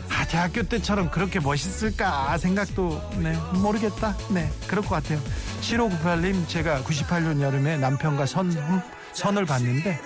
아, 0.09 0.25
대학교 0.25 0.63
때처럼 0.63 1.11
그렇게 1.11 1.41
멋있을까 1.41 2.39
생각도, 2.39 3.03
네, 3.19 3.37
모르겠다. 3.55 4.17
네, 4.31 4.49
그럴 4.69 4.85
것 4.85 4.91
같아요. 4.91 5.21
7598님, 5.63 6.47
제가 6.47 6.83
98년 6.83 7.41
여름에 7.41 7.77
남편과 7.77 8.25
선, 8.27 8.53
선을 9.15 9.47
봤는데, 9.47 9.99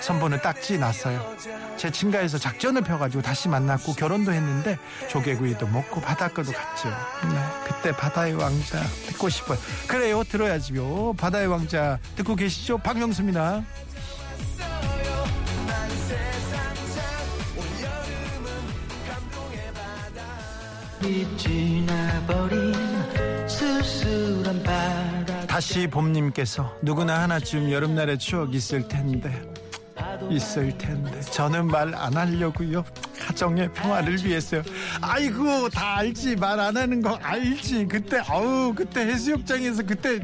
선보는 0.00 0.42
딱지 0.42 0.78
났어요. 0.78 1.34
제 1.78 1.90
친가에서 1.90 2.36
작전을 2.38 2.82
펴가지고 2.82 3.22
다시 3.22 3.48
만났고 3.48 3.94
결혼도 3.94 4.32
했는데 4.32 4.78
조개구이도 5.08 5.66
먹고 5.66 6.00
바닷가도 6.00 6.52
갔죠. 6.52 6.88
네, 6.88 7.36
그때 7.64 7.92
바다의 7.92 8.34
왕자 8.34 8.80
듣고 9.06 9.28
싶어요. 9.28 9.58
그래요, 9.86 10.22
들어야지요. 10.24 11.14
바다의 11.14 11.46
왕자 11.48 11.98
듣고 12.16 12.36
계시죠? 12.36 12.78
박명수입니다. 12.78 13.64
다시 25.46 25.86
봄님께서 25.86 26.76
누구나 26.82 27.22
하나쯤 27.22 27.70
여름날의 27.70 28.18
추억 28.18 28.54
있을 28.54 28.86
텐데 28.86 29.30
있을 30.30 30.76
텐데. 30.78 31.20
저는 31.20 31.66
말 31.66 31.88
안 31.94 32.14
하려고요. 32.16 32.84
가정의 33.20 33.72
평화를 33.72 34.24
위해서요. 34.24 34.62
아이고 35.00 35.68
다 35.70 35.96
알지. 35.98 36.36
말 36.36 36.58
안 36.60 36.76
하는 36.76 37.02
거 37.02 37.18
알지. 37.22 37.86
그때 37.86 38.20
아우 38.28 38.72
그때 38.74 39.00
해수욕장에서 39.06 39.82
그때 39.84 40.20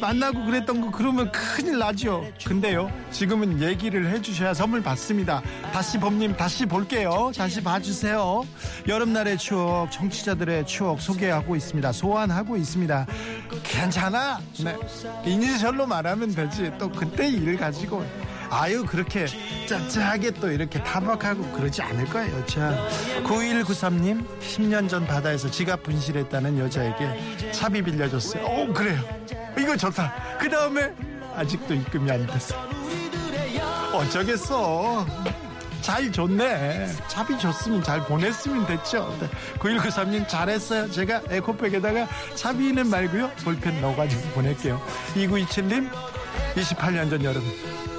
만나고 0.00 0.44
그랬던 0.44 0.80
거 0.80 0.90
그러면 0.90 1.30
큰일 1.32 1.78
나죠. 1.78 2.24
근데요 2.44 2.90
지금은 3.10 3.60
얘기를 3.62 4.06
해주셔야 4.10 4.54
선물 4.54 4.82
받습니다. 4.82 5.42
다시 5.72 5.98
봄님 5.98 6.36
다시 6.36 6.66
볼게요. 6.66 7.30
다시 7.36 7.62
봐주세요. 7.62 8.44
여름날의 8.88 9.38
추억 9.38 9.90
청취자들의 9.92 10.66
추억 10.66 11.00
소개하고 11.00 11.56
있습니다. 11.56 11.92
소환하고 11.92 12.56
있습니다. 12.56 13.06
괜찮아? 13.62 14.40
네. 14.62 14.76
이니셜로 15.24 15.86
말하면 15.86 16.34
되지. 16.34 16.72
또 16.78 16.90
그때 16.90 17.28
일 17.28 17.56
가지고 17.56 18.04
아유 18.54 18.84
그렇게 18.86 19.26
짜짜하게 19.66 20.30
또 20.32 20.48
이렇게 20.50 20.80
타박하고 20.80 21.42
그러지 21.52 21.82
않을 21.82 22.04
거예요 22.06 22.46
자. 22.46 22.88
9193님 23.24 24.24
10년 24.38 24.88
전 24.88 25.04
바다에서 25.04 25.50
지갑 25.50 25.82
분실했다는 25.82 26.58
여자에게 26.60 27.50
차비 27.50 27.82
빌려줬어요. 27.82 28.44
오 28.44 28.72
그래요. 28.72 29.00
이거 29.58 29.76
좋다. 29.76 30.38
그 30.38 30.48
다음에 30.48 30.92
아직도 31.34 31.74
입금이 31.74 32.08
안 32.10 32.24
됐어. 32.28 32.54
어쩌겠어. 33.92 35.04
잘 35.80 36.10
줬네. 36.12 36.92
차비 37.08 37.36
줬으면 37.38 37.82
잘 37.82 38.04
보냈으면 38.04 38.66
됐죠. 38.66 39.18
9193님 39.58 40.28
잘했어요. 40.28 40.90
제가 40.92 41.22
에코백에다가 41.28 42.08
차비는 42.36 42.88
말고요. 42.88 43.30
볼펜 43.44 43.80
넣어가지고 43.80 44.22
보낼게요. 44.30 44.80
2927님 45.14 45.90
28년 46.54 47.10
전 47.10 47.24
여름 47.24 47.42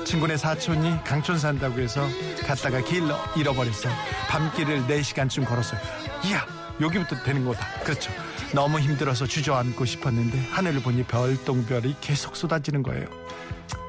친구네 0.06 0.38
사촌이 0.38 1.04
강촌 1.04 1.39
산다고 1.39 1.80
해서 1.80 2.08
갔다가 2.46 2.80
길 2.82 3.04
잃어버렸어요. 3.36 3.91
밤길을 4.30 4.84
4시간쯤 4.84 5.48
걸었어요. 5.48 5.82
이야, 6.24 6.46
여기부터 6.80 7.15
되는 7.24 7.44
거다. 7.44 7.65
그렇죠. 7.84 8.12
너무 8.54 8.80
힘들어서 8.80 9.26
주저앉고 9.26 9.84
싶었는데 9.84 10.39
하늘을 10.52 10.84
보니 10.84 11.04
별똥별이 11.06 11.96
계속 12.02 12.36
쏟아지는 12.36 12.84
거예요. 12.84 13.08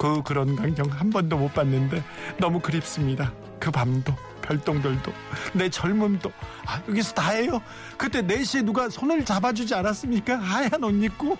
그 0.00 0.22
그런 0.22 0.56
광경 0.56 0.90
한 0.90 1.10
번도 1.10 1.36
못 1.36 1.52
봤는데 1.52 2.02
너무 2.38 2.60
그립습니다. 2.60 3.32
그 3.60 3.70
밤도 3.70 4.16
별똥별도 4.40 5.12
내 5.52 5.68
젊음도 5.68 6.32
아, 6.64 6.80
여기서 6.88 7.12
다해요. 7.12 7.60
그때 7.98 8.22
4시에 8.22 8.64
누가 8.64 8.88
손을 8.88 9.22
잡아주지 9.22 9.74
않았습니까? 9.74 10.38
하얀 10.38 10.82
옷 10.82 10.92
입고 10.92 11.32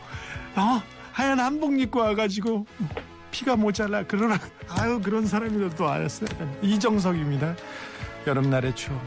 어 0.57 0.83
하얀 1.13 1.41
한복 1.41 1.81
입고 1.81 1.99
와가지고 1.99 2.67
피가 3.37 3.55
모자라 3.55 4.03
그러나 4.09 4.39
아유 4.71 4.99
그런 4.99 5.27
사람이 5.27 5.69
또 5.77 5.87
알았어요. 5.87 6.29
이정석입니다. 6.63 7.55
여름날의 8.27 8.75
추억. 8.75 8.99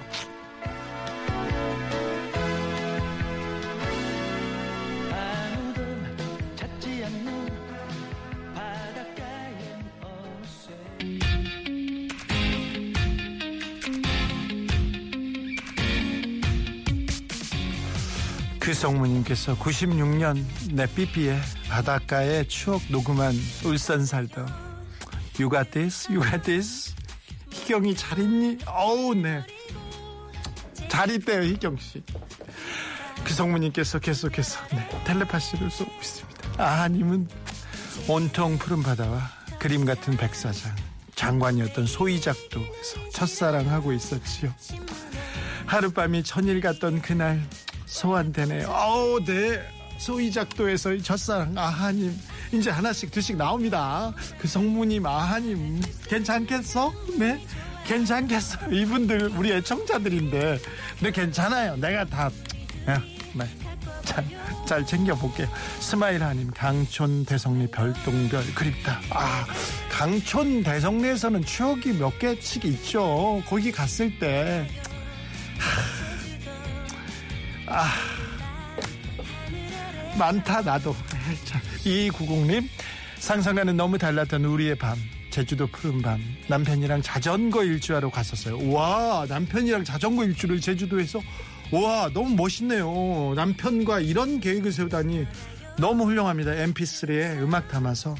그성무님께서 18.59 19.55
96년 19.57 20.45
내 20.73 20.85
삐삐에 20.85 21.39
바닷가에 21.69 22.47
추억 22.47 22.82
녹음한 22.89 23.34
울산 23.63 24.05
살던 24.05 24.47
got 26.21 26.43
this? 26.43 26.93
희경이 27.51 27.95
잘 27.95 28.19
있니? 28.19 28.58
어우 28.65 29.15
네. 29.15 29.45
잘 30.89 31.12
있대요 31.12 31.43
희경씨 31.43 32.03
그성무님께서 33.23 33.99
계속해서 33.99 34.60
네, 34.71 34.89
텔레파시를 35.05 35.69
쏘고 35.69 35.91
있습니다 36.01 36.82
아님은 36.82 37.27
온통 38.08 38.58
푸른 38.58 38.82
바다와 38.82 39.21
그림 39.60 39.86
같은 39.86 40.17
백사장 40.17 40.75
장관이었던 41.15 41.86
소이작도에서 41.86 43.10
첫사랑하고 43.13 43.93
있었지요 43.93 44.53
하룻밤이 45.67 46.23
천일 46.23 46.62
같던 46.62 47.01
그날 47.03 47.39
소환되네요. 47.86 48.71
아우, 48.71 49.23
네. 49.23 49.62
소이작도에서 49.99 50.97
첫사랑 50.97 51.57
아하님 51.57 52.17
이제 52.51 52.69
하나씩 52.69 53.12
두씩 53.12 53.38
나옵니다. 53.38 54.13
그 54.39 54.47
성무님 54.47 55.05
아하님 55.05 55.81
괜찮겠어? 56.07 56.91
네. 57.17 57.45
괜찮겠어? 57.85 58.69
이분들 58.71 59.31
우리 59.35 59.51
애청자들인데 59.51 60.59
네 61.01 61.12
괜찮아요. 61.12 61.75
내가 61.77 62.05
다 62.05 62.29
네. 62.85 63.45
잘, 64.03 64.25
잘 64.65 64.85
챙겨볼게요. 64.85 65.47
스마일하님 65.79 66.51
강촌 66.51 67.25
대성리 67.25 67.67
별똥별 67.67 68.53
그립다. 68.55 68.99
아 69.12 69.45
강촌 69.91 70.63
대성리에서는 70.63 71.45
추억이 71.45 71.93
몇 71.93 72.17
개씩 72.19 72.65
있죠. 72.65 73.43
거기 73.47 73.71
갔을 73.71 74.17
때 74.17 74.67
아, 77.67 77.88
많다 80.19 80.62
나도. 80.62 80.93
이구공님 81.86 82.69
상상과는 83.17 83.77
너무 83.77 83.97
달랐던 83.97 84.45
우리의 84.45 84.75
밤. 84.75 84.97
제주도 85.29 85.67
푸른 85.67 86.01
밤 86.01 86.19
남편이랑 86.47 87.01
자전거 87.03 87.63
일주하러 87.63 88.10
갔었어요. 88.10 88.71
와 88.71 89.25
남편이랑 89.29 89.84
자전거 89.84 90.25
일주를 90.25 90.60
제주도에서 90.60 91.21
와 91.71 92.10
너무 92.13 92.36
멋있네요. 92.36 93.34
남편과 93.36 93.99
이런 94.01 94.39
계획을 94.39 94.71
세우다니 94.71 95.27
너무 95.77 96.05
훌륭합니다. 96.05 96.51
MP3에 96.51 97.41
음악 97.43 97.69
담아서 97.69 98.15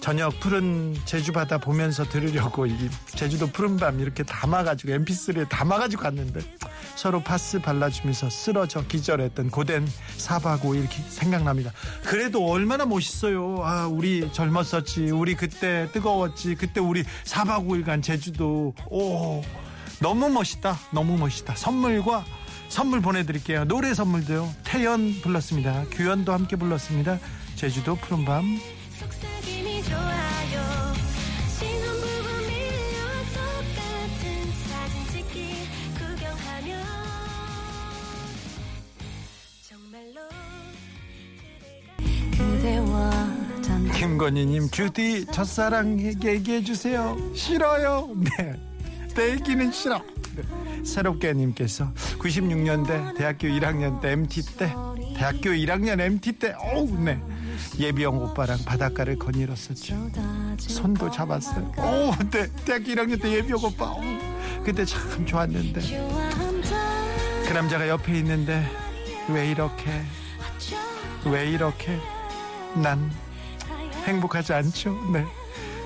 저녁 0.00 0.38
푸른 0.40 0.94
제주 1.04 1.32
바다 1.32 1.56
보면서 1.56 2.04
들으려고 2.04 2.66
이 2.66 2.74
제주도 3.14 3.46
푸른 3.46 3.76
밤 3.76 4.00
이렇게 4.00 4.22
담아가지고 4.24 4.92
MP3에 4.92 5.48
담아가지고 5.48 6.02
갔는데 6.02 6.40
서로 6.96 7.22
파스 7.22 7.60
발라주면서 7.60 8.30
쓰러져 8.30 8.86
기절했던 8.86 9.50
고된 9.50 9.86
4박 10.18 10.60
5일 10.60 10.88
생각납니다. 11.08 11.72
그래도 12.04 12.46
얼마나 12.48 12.84
멋있어요. 12.86 13.58
아, 13.62 13.86
우리 13.86 14.30
젊었었지. 14.32 15.10
우리 15.10 15.34
그때 15.34 15.88
뜨거웠지. 15.92 16.54
그때 16.54 16.80
우리 16.80 17.02
4박 17.24 17.66
5일간 17.66 18.02
제주도. 18.02 18.74
오, 18.90 19.42
너무 20.00 20.28
멋있다. 20.28 20.78
너무 20.92 21.16
멋있다. 21.16 21.54
선물과 21.56 22.24
선물 22.68 23.00
보내드릴게요. 23.00 23.64
노래 23.64 23.94
선물도요. 23.94 24.52
태연 24.64 25.20
불렀습니다. 25.20 25.84
규현도 25.90 26.32
함께 26.32 26.56
불렀습니다. 26.56 27.18
제주도 27.54 27.94
푸른밤. 27.96 28.58
정말로 39.68 40.20
그대와 42.36 43.10
김건희님 43.96 44.70
주디 44.70 45.26
첫사랑에게 45.26 46.34
얘기해주세요. 46.34 47.16
싫어요. 47.34 48.10
네. 48.16 48.54
내 49.14 49.32
얘기는 49.32 49.72
싫어. 49.72 50.02
네. 50.36 50.84
새롭게님께서 50.84 51.92
96년대 52.18 53.16
대학교 53.16 53.48
1학년 53.48 54.00
때 54.00 54.12
MT 54.12 54.56
때 54.56 54.74
대학교 55.16 55.50
1학년 55.50 56.00
MT 56.00 56.32
때 56.32 56.54
어우 56.58 56.90
네 57.00 57.20
예비영 57.78 58.16
오빠랑 58.18 58.58
바닷가를 58.64 59.16
거닐었었죠. 59.18 60.10
손도 60.58 61.10
잡았어요. 61.10 61.72
오, 61.78 62.12
네. 62.30 62.48
대학교 62.64 62.86
1학년 62.86 63.20
때 63.20 63.32
예비영 63.32 63.58
오빠. 63.62 63.92
어우, 63.92 64.02
그때 64.64 64.84
참 64.84 65.24
좋았는데 65.24 65.80
그 67.46 67.52
남자가 67.52 67.88
옆에 67.88 68.18
있는데 68.18 68.66
왜 69.28 69.50
이렇게 69.50 69.90
왜 71.26 71.48
이렇게 71.50 71.98
난 72.74 73.10
행복하지 74.06 74.52
않죠. 74.52 74.92
네. 75.12 75.24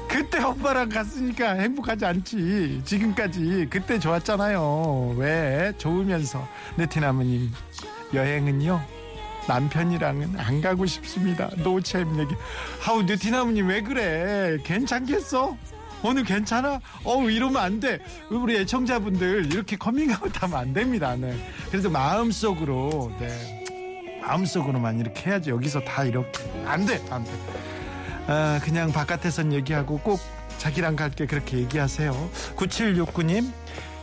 그때 0.09 0.43
오빠랑 0.43 0.89
갔으니까 0.89 1.53
행복하지 1.55 2.07
않지. 2.07 2.83
지금까지 2.85 3.67
그때 3.69 3.99
좋았잖아요. 3.99 5.15
왜? 5.19 5.73
좋으면서. 5.77 6.49
네티나무님, 6.77 7.51
여행은요, 8.15 8.81
남편이랑은 9.47 10.39
안 10.39 10.61
가고 10.63 10.87
싶습니다. 10.87 11.51
노체임 11.59 12.19
얘기. 12.19 12.35
아우, 12.87 13.03
네티나무님 13.03 13.69
왜 13.69 13.83
그래? 13.83 14.57
괜찮겠어? 14.65 15.57
오늘 16.03 16.25
괜찮아? 16.25 16.81
어우, 17.05 17.31
이러면 17.31 17.63
안 17.63 17.81
돼. 17.81 17.99
우리 18.31 18.57
애청자분들 18.59 19.53
이렇게 19.53 19.77
커밍아웃 19.77 20.43
하면 20.43 20.59
안 20.59 20.73
됩니다. 20.73 21.17
네. 21.17 21.37
그래도 21.71 21.91
마음속으로, 21.91 23.13
네. 23.19 24.21
마음속으로만 24.23 25.01
이렇게 25.01 25.31
해야지. 25.31 25.51
여기서 25.51 25.81
다 25.81 26.05
이렇게. 26.05 26.45
안 26.65 26.87
돼, 26.87 27.05
안 27.11 27.25
돼. 27.25 27.31
아, 28.27 28.61
그냥 28.63 28.93
바깥에선 28.93 29.53
얘기하고 29.53 29.99
꼭 29.99 30.21
자기랑 30.59 30.97
갈게 30.97 31.27
그렇게 31.27 31.59
얘기하세요. 31.59 32.31
9769님 32.57 33.51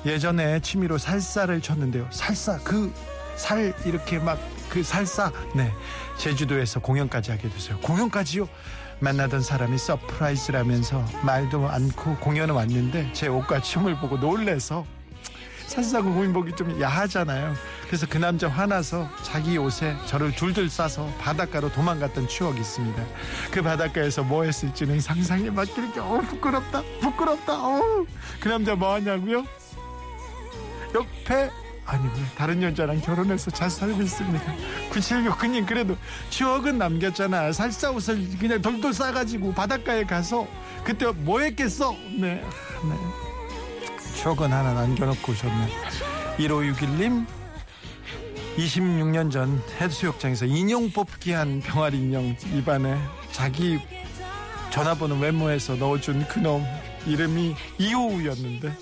예전에 0.05 0.59
취미로 0.61 0.97
살사를 0.97 1.59
쳤는데요. 1.61 2.07
살사 2.11 2.59
그 2.59 2.91
살 3.35 3.73
이렇게 3.85 4.17
막 4.19 4.39
그 4.69 4.83
살사 4.83 5.31
네 5.55 5.71
제주도에서 6.17 6.79
공연까지 6.79 7.31
하게 7.31 7.49
됐어요. 7.49 7.77
공연까지요. 7.79 8.47
만나던 8.99 9.41
사람이 9.41 9.77
surprise라면서 9.77 11.03
말도 11.23 11.67
않고 11.67 12.17
공연을 12.17 12.55
왔는데 12.55 13.11
제 13.13 13.27
옷과 13.27 13.61
춤을 13.61 13.97
보고 13.97 14.17
놀래서 14.17 14.85
살사고 15.67 16.13
공인복이 16.13 16.55
좀 16.55 16.79
야하잖아요. 16.79 17.53
그래서 17.87 18.05
그 18.07 18.17
남자 18.19 18.47
화나서 18.47 19.09
자기 19.23 19.57
옷에 19.57 19.95
저를 20.05 20.31
둘둘 20.31 20.69
싸서 20.69 21.07
바닷가로 21.19 21.71
도망갔던 21.71 22.27
추억이 22.27 22.59
있습니다. 22.59 23.03
그 23.51 23.61
바닷가에서 23.61 24.23
뭐 24.23 24.43
했을지는 24.43 25.01
상상에 25.01 25.49
맡기는 25.49 25.99
어 25.99 26.21
부끄럽다 26.21 26.81
부끄럽다 27.01 27.53
어 27.67 28.05
그 28.39 28.47
남자 28.47 28.75
뭐 28.75 28.93
하냐고요? 28.93 29.43
옆에 30.93 31.49
아니 31.85 32.03
뭐 32.03 32.13
다른 32.35 32.61
여자랑 32.63 32.99
결혼해서 33.01 33.51
잘 33.51 33.69
살고 33.69 34.01
있습니다. 34.01 34.53
9769님 34.91 35.67
그래도 35.67 35.95
추억은 36.29 36.77
남겼잖아. 36.77 37.51
살사 37.51 37.91
옷을 37.91 38.27
그냥 38.39 38.61
돌돌 38.61 38.93
싸가지고 38.93 39.53
바닷가에 39.53 40.03
가서 40.03 40.47
그때 40.83 41.05
뭐 41.11 41.39
했겠어? 41.41 41.91
네. 42.19 42.43
네. 42.43 44.15
추억은 44.17 44.51
하나 44.51 44.73
남겨놓고 44.73 45.31
오셨네. 45.31 45.69
1561님 46.37 47.25
26년 48.57 49.31
전 49.31 49.61
해수욕장에서 49.79 50.45
인형 50.45 50.89
뽑기 50.89 51.33
한 51.33 51.61
병아리 51.61 51.97
인형 51.97 52.35
입안에 52.53 52.97
자기 53.31 53.79
전화번호 54.71 55.15
메모해서 55.17 55.75
넣어준 55.75 56.27
그놈 56.27 56.65
이름이 57.05 57.55
이호우였는데 57.77 58.73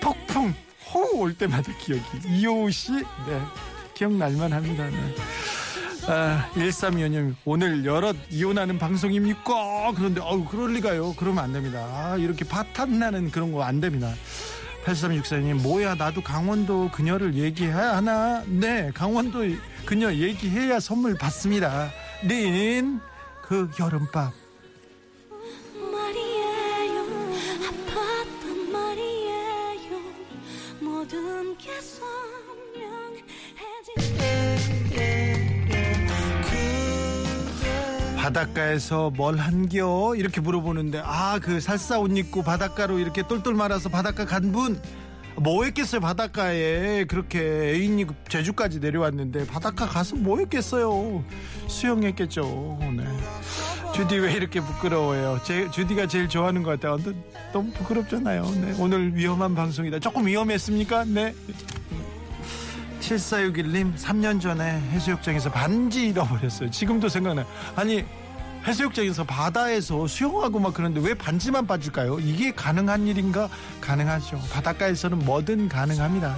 폭풍 0.00 0.52
올 1.14 1.34
때마다 1.34 1.72
기억이 1.78 2.02
이호우 2.28 2.70
씨 2.70 2.92
네, 2.92 3.40
기억날만 3.94 4.52
합니다. 4.52 4.86
네. 4.86 5.14
아, 6.06 6.50
1325님 6.54 7.34
오늘 7.44 7.84
여럿 7.86 8.14
이혼하는 8.30 8.78
방송입니까? 8.78 9.92
그런데 9.96 10.20
어우 10.20 10.44
그럴 10.44 10.72
리가요. 10.74 11.14
그러면 11.16 11.44
안 11.44 11.52
됩니다. 11.52 11.78
아, 11.80 12.16
이렇게 12.18 12.44
파탄나는 12.44 13.30
그런 13.30 13.52
거 13.52 13.62
안 13.62 13.80
됩니다. 13.80 14.12
8364님 14.84 15.62
뭐야 15.62 15.94
나도 15.94 16.22
강원도 16.22 16.90
그녀를 16.90 17.34
얘기해야 17.36 17.96
하나 17.96 18.42
네 18.46 18.90
강원도 18.92 19.40
그녀 19.86 20.12
얘기해야 20.12 20.78
선물 20.78 21.14
받습니다 21.16 21.90
린 22.22 23.00
그 23.40 23.70
여름밤 23.80 24.30
바닷가에서 38.16 39.10
뭘 39.10 39.36
한겨? 39.36 40.14
이렇게 40.16 40.40
물어보는데 40.40 41.02
아 41.04 41.38
그 41.42 41.60
살사 41.60 41.98
옷 41.98 42.16
입고 42.16 42.42
바닷가로 42.42 42.98
이렇게 42.98 43.26
똘똘 43.26 43.54
말아서 43.54 43.88
바닷가 43.88 44.24
간 44.24 44.52
분 44.52 44.80
뭐 45.36 45.64
했겠어요? 45.64 46.00
바닷가에 46.00 47.04
그렇게 47.04 47.40
애인이 47.40 48.06
제주까지 48.28 48.80
내려왔는데 48.80 49.46
바닷가 49.46 49.86
가서 49.86 50.16
뭐 50.16 50.38
했겠어요? 50.38 51.24
수영했겠죠 51.66 52.78
네. 52.96 53.04
주디 53.94 54.16
왜 54.16 54.32
이렇게 54.32 54.60
부끄러워요? 54.60 55.40
제, 55.44 55.70
주디가 55.70 56.08
제일 56.08 56.28
좋아하는 56.28 56.64
것 56.64 56.70
같아요. 56.70 56.98
너무 57.52 57.70
부끄럽잖아요. 57.72 58.42
네. 58.60 58.74
오늘 58.80 59.14
위험한 59.14 59.54
방송이다. 59.54 60.00
조금 60.00 60.26
위험했습니까? 60.26 61.04
네. 61.04 61.32
7461님 63.00 63.94
3년 63.96 64.40
전에 64.40 64.80
해수욕장에서 64.90 65.52
반지 65.52 66.08
잃어버렸어요. 66.08 66.70
지금도 66.70 67.08
생각나요. 67.08 67.46
아니 67.76 68.04
해수욕장에서 68.66 69.24
바다에서 69.24 70.06
수영하고 70.06 70.58
막 70.58 70.72
그러는데 70.74 71.06
왜 71.06 71.14
반지만 71.14 71.66
빠질까요? 71.66 72.18
이게 72.20 72.50
가능한 72.52 73.06
일인가? 73.06 73.48
가능하죠. 73.80 74.40
바닷가에서는 74.52 75.18
뭐든 75.18 75.68
가능합니다. 75.68 76.36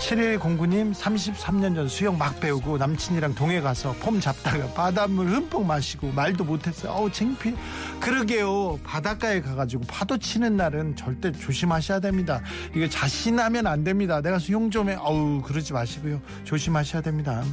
7109님 0.00 0.94
33년 0.94 1.74
전 1.74 1.86
수영 1.86 2.16
막 2.16 2.40
배우고 2.40 2.78
남친이랑 2.78 3.34
동해 3.34 3.60
가서 3.60 3.94
폼 4.00 4.18
잡다가 4.18 4.66
바닷물 4.72 5.26
흠뻑 5.26 5.66
마시고 5.66 6.12
말도 6.12 6.44
못했어요. 6.44 6.92
어우 6.92 7.12
창피. 7.12 7.54
그러게요. 8.00 8.78
바닷가에 8.82 9.42
가가지고 9.42 9.84
파도 9.86 10.16
치는 10.16 10.56
날은 10.56 10.96
절대 10.96 11.30
조심하셔야 11.32 12.00
됩니다. 12.00 12.40
이게 12.74 12.88
자신하면 12.88 13.66
안 13.66 13.84
됩니다. 13.84 14.22
내가 14.22 14.38
수영 14.38 14.70
좀 14.70 14.88
해. 14.88 14.94
어우 14.98 15.42
그러지 15.42 15.74
마시고요. 15.74 16.22
조심하셔야 16.44 17.02
됩니다. 17.02 17.44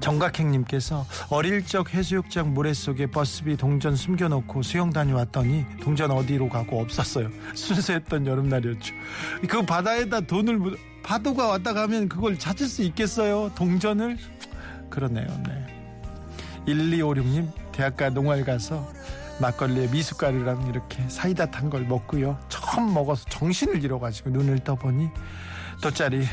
정각행님께서 0.00 1.06
어릴 1.30 1.64
적 1.64 1.92
해수욕장 1.92 2.54
모래 2.54 2.72
속에 2.72 3.06
버스비 3.06 3.56
동전 3.56 3.96
숨겨놓고 3.96 4.62
수영 4.62 4.90
다녀왔더니 4.90 5.64
동전 5.82 6.10
어디로 6.10 6.48
가고 6.48 6.80
없었어요. 6.80 7.28
순수했던 7.54 8.26
여름날이었죠. 8.26 8.94
그 9.48 9.62
바다에다 9.64 10.20
돈을 10.22 10.56
묻- 10.58 10.78
파도가 11.02 11.46
왔다 11.48 11.72
가면 11.72 12.08
그걸 12.08 12.38
찾을 12.38 12.66
수 12.66 12.82
있겠어요? 12.82 13.52
동전을? 13.54 14.18
그러네요. 14.90 15.26
네. 15.46 15.66
1256님 16.66 17.48
대학가 17.72 18.10
농활 18.10 18.44
가서 18.44 18.90
막걸리에 19.40 19.88
미숫가루랑 19.88 20.66
이렇게 20.68 21.04
사이다 21.08 21.50
탄 21.50 21.68
걸 21.70 21.82
먹고요. 21.82 22.38
처음 22.48 22.92
먹어서 22.94 23.24
정신을 23.28 23.84
잃어가지고 23.84 24.30
눈을 24.30 24.60
떠보니 24.60 25.08
돗자리 25.82 26.24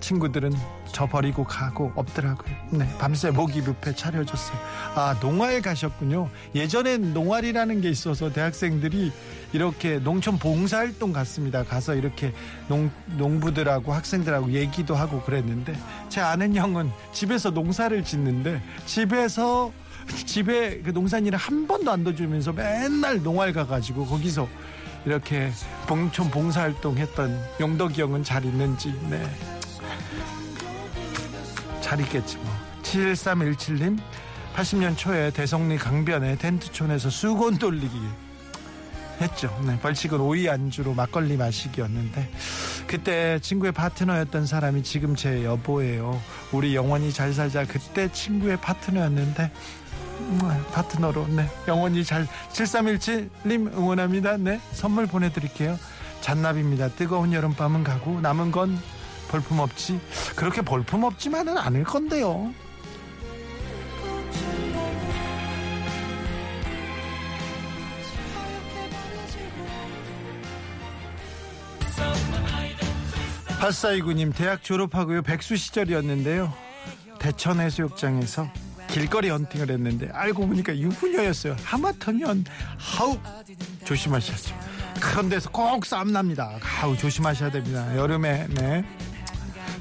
친구들은 0.00 0.52
저 0.92 1.06
버리고 1.06 1.44
가고 1.44 1.92
없더라고요. 1.94 2.54
네, 2.70 2.88
밤새 2.98 3.30
모기 3.30 3.62
뷔페 3.62 3.94
차려줬어요. 3.94 4.58
아, 4.94 5.18
농활 5.20 5.60
가셨군요. 5.60 6.28
예전엔 6.54 7.14
농활이라는 7.14 7.80
게 7.80 7.90
있어서 7.90 8.32
대학생들이 8.32 9.12
이렇게 9.52 9.98
농촌 9.98 10.38
봉사활동 10.38 11.12
갔습니다. 11.12 11.64
가서 11.64 11.94
이렇게 11.94 12.32
농, 12.68 12.90
농부들하고 13.16 13.92
학생들하고 13.92 14.52
얘기도 14.52 14.94
하고 14.94 15.22
그랬는데 15.22 15.78
제 16.08 16.20
아는 16.20 16.54
형은 16.54 16.90
집에서 17.12 17.50
농사를 17.50 18.04
짓는데 18.04 18.62
집에서 18.86 19.72
집에 20.26 20.80
그 20.82 20.90
농산일을 20.90 21.38
한 21.38 21.66
번도 21.66 21.90
안 21.90 22.04
도주면서 22.04 22.52
맨날 22.52 23.22
농활 23.22 23.52
가가지고 23.52 24.06
거기서 24.06 24.48
이렇게 25.04 25.50
봉촌 25.86 26.30
봉사활동 26.30 26.98
했던 26.98 27.38
용덕이 27.60 28.00
형은 28.02 28.24
잘 28.24 28.44
있는지 28.44 28.92
네. 29.08 29.22
잘 31.88 31.98
있겠지 32.00 32.36
뭐 32.36 32.46
7317님 32.82 33.98
80년 34.54 34.94
초에 34.94 35.30
대성리 35.30 35.78
강변에 35.78 36.36
텐트촌에서 36.36 37.08
수건 37.08 37.56
돌리기 37.56 37.98
했죠. 39.22 39.58
네, 39.66 39.78
벌칙은 39.80 40.20
오이 40.20 40.48
안주로 40.50 40.92
막걸리 40.92 41.38
마시기였는데 41.38 42.30
그때 42.86 43.38
친구의 43.40 43.72
파트너였던 43.72 44.46
사람이 44.46 44.82
지금 44.82 45.16
제 45.16 45.44
여보예요. 45.44 46.20
우리 46.52 46.76
영원히 46.76 47.10
잘 47.10 47.32
살자. 47.32 47.64
그때 47.64 48.12
친구의 48.12 48.58
파트너였는데 48.60 49.50
음, 50.20 50.40
파트너로 50.72 51.26
네 51.28 51.48
영원히 51.66 52.04
잘 52.04 52.26
7317님 52.52 53.72
응원합니다. 53.74 54.36
네 54.36 54.60
선물 54.72 55.06
보내드릴게요. 55.06 55.78
잔나비입니다. 56.20 56.90
뜨거운 56.90 57.32
여름밤은 57.32 57.82
가고 57.82 58.20
남은 58.20 58.52
건 58.52 58.78
볼품 59.28 59.60
없지. 59.60 60.00
그렇게 60.34 60.62
볼품 60.62 61.04
없지만은 61.04 61.56
않을 61.56 61.84
건데요. 61.84 62.52
팔사이구님 73.60 74.32
대학 74.32 74.62
졸업하고요. 74.62 75.22
백수 75.22 75.56
시절이었는데요. 75.56 76.52
대천 77.18 77.58
해수욕장에서 77.60 78.48
길거리 78.88 79.28
헌팅을 79.28 79.70
했는데 79.70 80.08
알고 80.12 80.46
보니까 80.46 80.76
유부녀였어요. 80.76 81.56
하마터면 81.62 82.44
하우 82.78 83.18
조심하셔야죠. 83.84 84.56
그런 85.00 85.28
데서 85.28 85.50
꼭 85.50 85.84
싸움 85.84 86.12
납니다. 86.12 86.56
하우 86.60 86.96
조심하셔야 86.96 87.50
됩니다. 87.50 87.96
여름에 87.96 88.46
네 88.50 88.84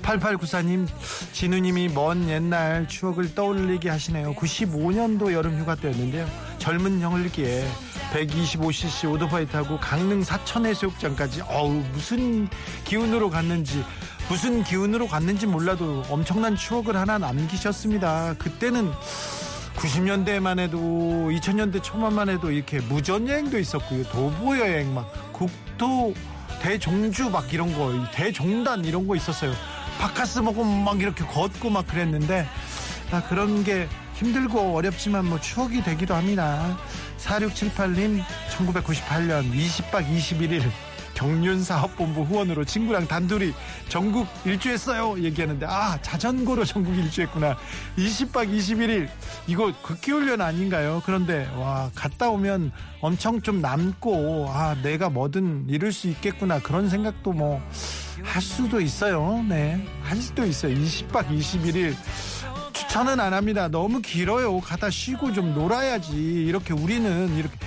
8894님 0.08 0.88
진우님이 1.34 1.89
먼 1.89 2.30
옛날 2.30 2.88
추억을 2.88 3.36
떠올리게 3.36 3.89
하시네요 3.89 4.34
95년도 4.36 5.34
여름 5.34 5.60
휴가 5.60 5.76
때였는데요 5.76 6.26
젊은 6.58 7.02
형을기에 7.02 7.67
125cc 8.13 9.12
오토바이 9.12 9.46
타고 9.48 9.78
강릉 9.80 10.24
사천해수욕장까지 10.24 11.41
어우 11.41 11.84
무슨 11.91 12.48
기운으로 12.86 13.30
갔는지 13.30 13.84
무슨 14.30 14.63
기운으로 14.63 15.08
갔는지 15.08 15.46
몰라도 15.46 16.04
엄청난 16.10 16.56
추억을 16.58 16.98
하나 16.98 17.17
남기셨습니다. 17.17 18.36
그때는 18.38 18.91
90년대만 19.78 20.60
해도 20.60 20.78
2000년대 21.32 21.82
초반만 21.82 22.28
해도 22.28 22.52
이렇게 22.52 22.80
무전 22.82 23.28
여행도 23.28 23.58
있었고요. 23.58 24.04
도보 24.06 24.58
여행 24.60 24.93
막 24.93 25.10
국도 25.32 26.13
대종주 26.62 27.30
막 27.30 27.54
이런 27.54 27.74
거 27.74 27.93
대종단 28.13 28.84
이런 28.84 29.08
거 29.08 29.15
있었어요. 29.15 29.54
바카스 29.99 30.39
먹고 30.39 30.63
막 30.63 31.01
이렇게 31.01 31.23
걷고 31.25 31.69
막 31.69 31.88
그랬는데 31.88 32.47
아, 33.12 33.23
그런 33.23 33.63
게 33.63 33.88
힘들고 34.15 34.75
어렵지만 34.75 35.25
뭐 35.25 35.39
추억이 35.39 35.83
되기도 35.83 36.15
합니다. 36.15 36.77
4678님 37.19 38.21
1998년 38.51 39.51
20박 39.53 40.07
21일 40.07 40.63
경륜사업본부 41.13 42.21
후원으로 42.23 42.63
친구랑 42.63 43.07
단둘이 43.07 43.51
전국 43.89 44.27
일주했어요 44.45 45.17
얘기하는데 45.23 45.65
아 45.67 45.99
자전거로 46.01 46.63
전국 46.63 46.95
일주했구나. 46.95 47.57
20박 47.97 48.55
21일 48.55 49.10
이거 49.47 49.73
극기훈련 49.81 50.41
아닌가요? 50.41 51.01
그런데 51.05 51.49
와 51.55 51.89
갔다 51.95 52.29
오면 52.29 52.71
엄청 53.01 53.41
좀 53.41 53.62
남고 53.62 54.47
아 54.49 54.75
내가 54.83 55.10
뭐든 55.10 55.65
이룰 55.69 55.91
수 55.91 56.07
있겠구나. 56.07 56.60
그런 56.60 56.88
생각도 56.89 57.33
뭐 57.33 57.62
할 58.23 58.41
수도 58.41 58.80
있어요 58.82 59.43
네 59.47 59.80
할 60.03 60.17
수도 60.17 60.45
있어요 60.45 60.73
20박 60.75 61.27
21일 61.30 61.95
추천은 62.73 63.19
안 63.19 63.34
합니다. 63.34 63.67
너무 63.67 64.01
길어요. 64.01 64.60
가다 64.60 64.89
쉬고 64.91 65.34
좀 65.34 65.53
놀아야지. 65.56 66.15
이렇게 66.15 66.73
우리는 66.73 67.36
이렇게 67.36 67.58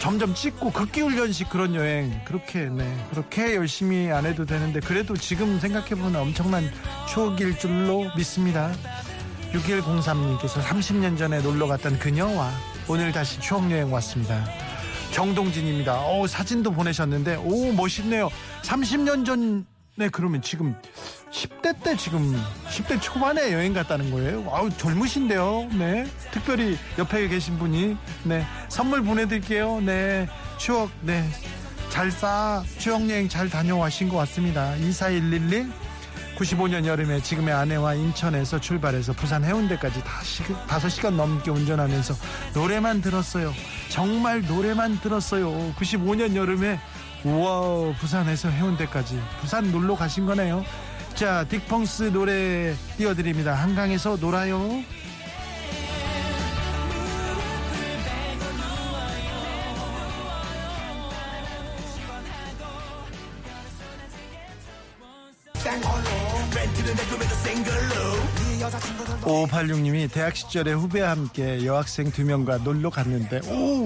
점점 0.00 0.34
찍고 0.34 0.72
극기 0.72 1.00
훈련식 1.00 1.48
그런 1.48 1.74
여행 1.76 2.20
그렇게 2.24 2.68
네 2.68 3.06
그렇게 3.10 3.54
열심히 3.54 4.10
안 4.10 4.26
해도 4.26 4.44
되는데 4.44 4.80
그래도 4.80 5.16
지금 5.16 5.58
생각해 5.60 5.90
보면 5.90 6.16
엄청난 6.16 6.68
추억일 7.08 7.56
줄로 7.58 8.10
믿습니다. 8.16 8.72
6103님께서 9.52 10.60
30년 10.60 11.16
전에 11.16 11.40
놀러 11.40 11.66
갔던 11.68 11.98
그녀와 11.98 12.50
오늘 12.88 13.12
다시 13.12 13.40
추억 13.40 13.70
여행 13.70 13.92
왔습니다. 13.92 14.44
정동진입니다. 15.12 16.00
오, 16.08 16.26
사진도 16.26 16.70
보내셨는데 16.72 17.36
오 17.36 17.72
멋있네요. 17.72 18.28
30년 18.62 19.24
전 19.24 19.64
네, 19.98 20.08
그러면 20.08 20.40
지금 20.40 20.76
10대 21.32 21.82
때 21.82 21.96
지금 21.96 22.40
10대 22.68 23.02
초반에 23.02 23.52
여행 23.52 23.72
갔다는 23.72 24.12
거예요. 24.12 24.48
아우, 24.48 24.70
젊으신데요. 24.70 25.70
네. 25.72 26.06
특별히 26.30 26.78
옆에 26.96 27.26
계신 27.26 27.58
분이 27.58 27.96
네. 28.22 28.46
선물 28.68 29.02
보내 29.02 29.26
드릴게요. 29.26 29.80
네. 29.80 30.28
추억, 30.56 30.92
네. 31.02 31.28
잘 31.90 32.12
싸, 32.12 32.62
추억 32.78 33.10
여행 33.10 33.28
잘 33.28 33.50
다녀와신 33.50 34.08
것 34.08 34.18
같습니다. 34.18 34.76
24111 34.76 35.68
95년 36.38 36.84
여름에 36.86 37.20
지금의 37.20 37.52
아내와 37.52 37.94
인천에서 37.94 38.60
출발해서 38.60 39.12
부산 39.14 39.42
해운대까지 39.42 40.04
다시 40.04 40.44
5시간 40.44 41.14
넘게 41.14 41.50
운전하면서 41.50 42.14
노래만 42.54 43.00
들었어요. 43.02 43.52
정말 43.88 44.42
노래만 44.42 45.00
들었어요. 45.00 45.74
95년 45.74 46.36
여름에 46.36 46.78
우와 47.24 47.92
부산에서 47.98 48.48
해운대까지 48.48 49.20
부산 49.40 49.70
놀러 49.72 49.94
가신 49.94 50.26
거네요. 50.26 50.64
자 51.14 51.44
딕펑스 51.48 52.12
노래 52.12 52.74
띄워드립니다. 52.96 53.54
한강에서 53.54 54.16
놀아요. 54.20 54.82
오팔육님이 69.42 70.08
대학 70.08 70.36
시절에 70.36 70.72
후배와 70.72 71.10
함께 71.10 71.64
여학생 71.64 72.10
두 72.10 72.24
명과 72.24 72.58
놀러 72.58 72.90
갔는데 72.90 73.40
오 73.48 73.84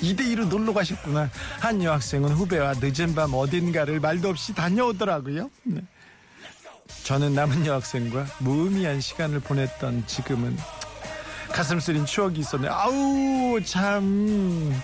2대2로 0.00 0.48
놀러 0.48 0.72
가셨구나. 0.72 1.30
한 1.60 1.82
여학생은 1.82 2.30
후배와 2.30 2.74
늦은 2.80 3.14
밤 3.14 3.34
어딘가를 3.34 4.00
말도 4.00 4.28
없이 4.28 4.54
다녀오더라고요. 4.54 5.50
네. 5.64 5.80
저는 7.04 7.34
남은 7.34 7.66
여학생과 7.66 8.26
무의미한 8.38 9.00
시간을 9.00 9.40
보냈던 9.40 10.04
지금은 10.06 10.56
가슴 11.52 11.80
쓰린 11.80 12.04
추억이 12.04 12.40
있었네. 12.40 12.68
아우 12.68 13.60
참. 13.64 14.74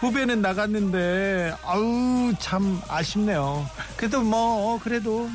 후배는 0.00 0.42
나갔는데 0.42 1.54
아우 1.64 2.32
참 2.38 2.80
아쉽네요. 2.88 3.66
그래도 3.96 4.20
뭐 4.20 4.78
그래도 4.80 5.30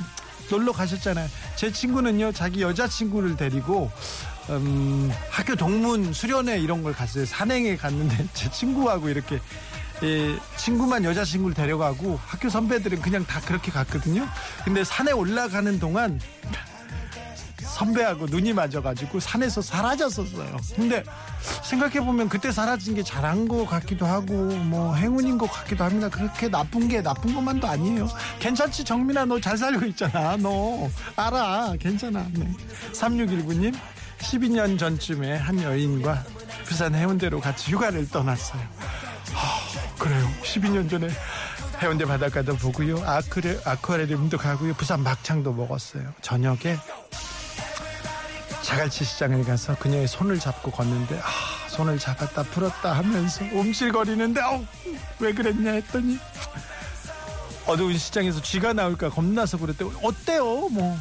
놀러 0.50 0.72
가셨잖아요. 0.72 1.28
제 1.56 1.72
친구는요, 1.72 2.32
자기 2.32 2.62
여자친구를 2.62 3.36
데리고, 3.38 3.92
음, 4.50 5.12
학교 5.30 5.56
동문 5.56 6.14
수련회 6.14 6.60
이런 6.60 6.84
걸 6.84 6.94
갔어요. 6.94 7.26
산행에 7.26 7.76
갔는데, 7.78 8.28
제 8.34 8.50
친구하고 8.50 9.10
이렇게, 9.10 9.40
예, 10.04 10.36
친구만 10.58 11.04
여자친구를 11.04 11.54
데려가고, 11.56 12.20
학교 12.26 12.50
선배들은 12.50 13.02
그냥 13.02 13.26
다 13.26 13.42
그렇게 13.42 13.72
갔거든요. 13.72 14.28
근데 14.64 14.84
산에 14.84 15.12
올라가는 15.12 15.80
동안, 15.80 16.20
선배하고 17.84 18.26
눈이 18.26 18.52
맞아가지고 18.54 19.20
산에서 19.20 19.62
사라졌었어요. 19.62 20.58
근데 20.76 21.04
생각해보면 21.64 22.28
그때 22.28 22.52
사라진 22.52 22.96
게 22.96 23.04
잘한 23.04 23.48
것 23.48 23.66
같기도 23.66 24.06
하고 24.06 24.34
뭐 24.34 24.94
행운인 24.96 25.38
것 25.38 25.50
같기도 25.50 25.86
합니다. 25.86 26.10
그렇게 26.10 26.50
나쁜 26.50 26.88
게 26.90 27.02
나쁜 27.02 27.34
것만도 27.34 27.68
아니에요. 27.68 28.10
괜찮지 28.40 28.84
정민아 28.84 29.26
너 29.26 29.40
잘 29.40 29.58
살고 29.58 29.86
있잖아. 29.86 30.36
너 30.36 30.90
알아 31.16 31.76
괜찮아. 31.80 32.26
네. 32.34 32.46
3619님 32.92 33.74
12년 34.20 34.78
전쯤에 34.78 35.38
한 35.38 35.62
여인과 35.64 36.26
부산 36.66 36.94
해운대로 36.94 37.40
같이 37.40 37.72
휴가를 37.72 38.10
떠났어요. 38.10 38.62
하, 39.32 39.98
그래요. 39.98 40.30
12년 40.44 40.90
전에 40.90 41.08
해운대 41.82 42.04
바닷가도 42.04 42.58
보고요. 42.58 43.02
아크레, 43.06 43.62
아쿠아리움도 43.64 44.38
가고요. 44.38 44.74
부산 44.74 45.02
막창도 45.02 45.54
먹었어요. 45.54 46.14
저녁에 46.22 46.78
자갈치 48.70 49.04
시장에 49.04 49.42
가서 49.44 49.76
그녀의 49.80 50.08
손을 50.08 50.38
잡고 50.38 50.70
걷는데 50.70 51.20
아 51.24 51.68
손을 51.70 51.98
잡았다 51.98 52.44
풀었다 52.44 52.94
하면서 52.94 53.44
움찔거리는데 53.52 54.42
어, 54.42 54.64
왜 55.20 55.34
그랬냐 55.34 55.72
했더니 55.72 56.20
어두운 57.66 57.98
시장에서 57.98 58.40
쥐가 58.40 58.74
나올까 58.74 59.10
겁나서 59.10 59.58
그랬대. 59.58 59.86
어때요? 60.04 60.70
뭐 60.70 60.96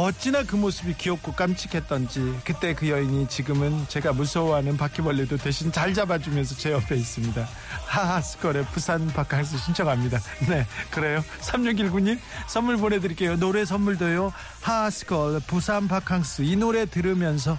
어찌나 0.00 0.42
그 0.42 0.56
모습이 0.56 0.94
귀엽고 0.94 1.32
깜찍했던지 1.32 2.40
그때 2.44 2.74
그 2.74 2.88
여인이 2.88 3.28
지금은 3.28 3.86
제가 3.88 4.12
무서워하는 4.12 4.78
바퀴벌레도 4.78 5.36
대신 5.36 5.70
잘 5.70 5.92
잡아주면서 5.92 6.54
제 6.56 6.72
옆에 6.72 6.96
있습니다. 6.96 7.46
하하스컬의 7.86 8.64
부산 8.72 9.06
바캉스 9.08 9.58
신청합니다. 9.58 10.18
네 10.48 10.66
그래요. 10.90 11.22
3619님 11.40 12.18
선물 12.46 12.78
보내드릴게요. 12.78 13.36
노래 13.36 13.66
선물도요. 13.66 14.32
하하스컬 14.62 15.40
부산 15.46 15.88
바캉스 15.88 16.42
이 16.42 16.56
노래 16.56 16.86
들으면서 16.86 17.58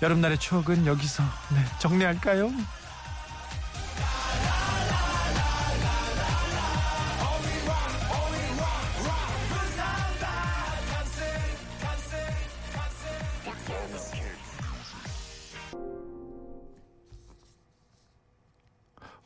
여름날의 0.00 0.38
추억은 0.38 0.86
여기서 0.86 1.22
네, 1.54 1.64
정리할까요? 1.80 2.50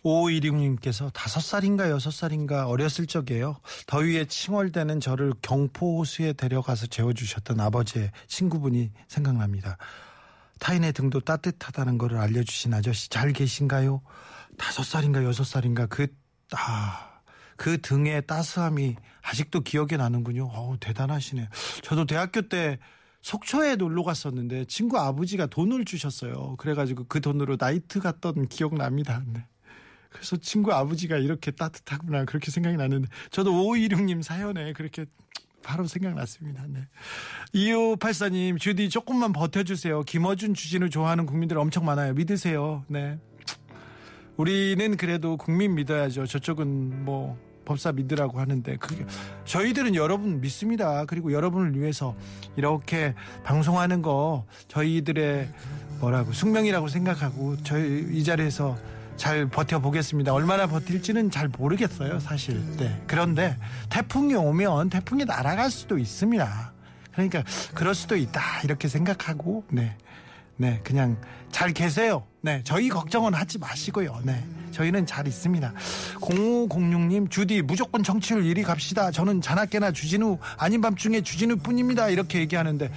오이룡님께서 0.06 1.10
다섯 1.10 1.40
살인가 1.40 1.90
여섯 1.90 2.12
살인가 2.12 2.68
어렸을 2.68 3.06
적에요. 3.08 3.58
더위에 3.88 4.26
칭얼대는 4.26 5.00
저를 5.00 5.32
경포 5.42 5.98
호수에 5.98 6.32
데려가서 6.32 6.86
재워주셨던 6.86 7.58
아버지의 7.58 8.12
친구분이 8.28 8.92
생각납니다. 9.08 9.78
타인의 10.60 10.92
등도 10.92 11.20
따뜻하다는 11.20 11.98
것을 11.98 12.18
알려주신 12.18 12.72
아저씨 12.72 13.10
잘 13.10 13.32
계신가요? 13.32 14.00
다섯 14.56 14.84
살인가 14.84 15.24
여섯 15.24 15.42
살인가 15.42 15.86
그, 15.86 16.06
아, 16.52 17.20
그 17.56 17.80
등의 17.80 18.26
따스함이 18.28 18.94
아직도 19.22 19.62
기억에 19.62 19.96
나는군요. 19.96 20.48
어우, 20.52 20.78
대단하시네. 20.78 21.48
저도 21.82 22.06
대학교 22.06 22.42
때 22.42 22.78
속초에 23.22 23.74
놀러 23.74 24.04
갔었는데 24.04 24.66
친구 24.66 24.98
아버지가 25.00 25.46
돈을 25.46 25.84
주셨어요. 25.84 26.54
그래가지고 26.58 27.06
그 27.08 27.20
돈으로 27.20 27.56
나이트 27.58 27.98
갔던 27.98 28.46
기억 28.46 28.74
납니다. 28.76 29.24
네. 29.26 29.44
그래서 30.16 30.36
친구 30.38 30.72
아버지가 30.72 31.18
이렇게 31.18 31.50
따뜻하구나 31.50 32.24
그렇게 32.24 32.50
생각이 32.50 32.76
나는데 32.76 33.08
저도 33.30 33.52
5516님 33.52 34.22
사연에 34.22 34.72
그렇게 34.72 35.06
바로 35.62 35.86
생각났습니다. 35.86 36.64
네. 36.68 36.86
2584님 37.54 38.58
주디 38.58 38.88
조금만 38.88 39.32
버텨주세요. 39.32 40.02
김어준 40.02 40.54
주진우 40.54 40.90
좋아하는 40.90 41.26
국민들 41.26 41.58
엄청 41.58 41.84
많아요. 41.84 42.14
믿으세요. 42.14 42.84
네. 42.86 43.18
우리는 44.36 44.96
그래도 44.96 45.36
국민 45.36 45.74
믿어야죠. 45.74 46.26
저쪽은 46.26 47.04
뭐 47.04 47.36
법사 47.64 47.90
믿으라고 47.92 48.38
하는데 48.38 48.76
그게 48.76 49.04
저희들은 49.44 49.96
여러분 49.96 50.40
믿습니다. 50.40 51.04
그리고 51.04 51.32
여러분을 51.32 51.78
위해서 51.78 52.14
이렇게 52.56 53.14
방송하는 53.42 54.02
거 54.02 54.46
저희들의 54.68 55.48
뭐라고 56.00 56.32
숙명이라고 56.32 56.86
생각하고 56.86 57.56
저희 57.64 58.06
이 58.12 58.22
자리에서 58.22 58.78
잘 59.16 59.46
버텨보겠습니다. 59.46 60.32
얼마나 60.32 60.66
버틸지는 60.66 61.30
잘 61.30 61.48
모르겠어요, 61.48 62.20
사실. 62.20 62.60
네. 62.76 63.02
그런데 63.06 63.56
태풍이 63.90 64.34
오면 64.34 64.90
태풍이 64.90 65.24
날아갈 65.24 65.70
수도 65.70 65.98
있습니다. 65.98 66.72
그러니까 67.12 67.42
그럴 67.74 67.94
수도 67.94 68.14
있다 68.16 68.40
이렇게 68.62 68.88
생각하고 68.88 69.64
네. 69.70 69.96
네, 70.58 70.80
그냥 70.84 71.18
잘 71.52 71.72
계세요. 71.72 72.24
네, 72.40 72.62
저희 72.64 72.88
걱정은 72.88 73.34
하지 73.34 73.58
마시고요. 73.58 74.20
네, 74.24 74.42
저희는 74.72 75.04
잘 75.04 75.26
있습니다. 75.26 75.72
0506님, 76.20 77.30
주디, 77.30 77.62
무조건 77.62 78.02
정치율 78.02 78.42
1위 78.42 78.62
갑시다. 78.62 79.10
저는 79.10 79.42
자나깨나 79.42 79.92
주진우, 79.92 80.38
아닌 80.56 80.80
밤 80.80 80.94
중에 80.96 81.20
주진우 81.20 81.56
뿐입니다. 81.56 82.08
이렇게 82.08 82.38
얘기하는데, 82.38 82.90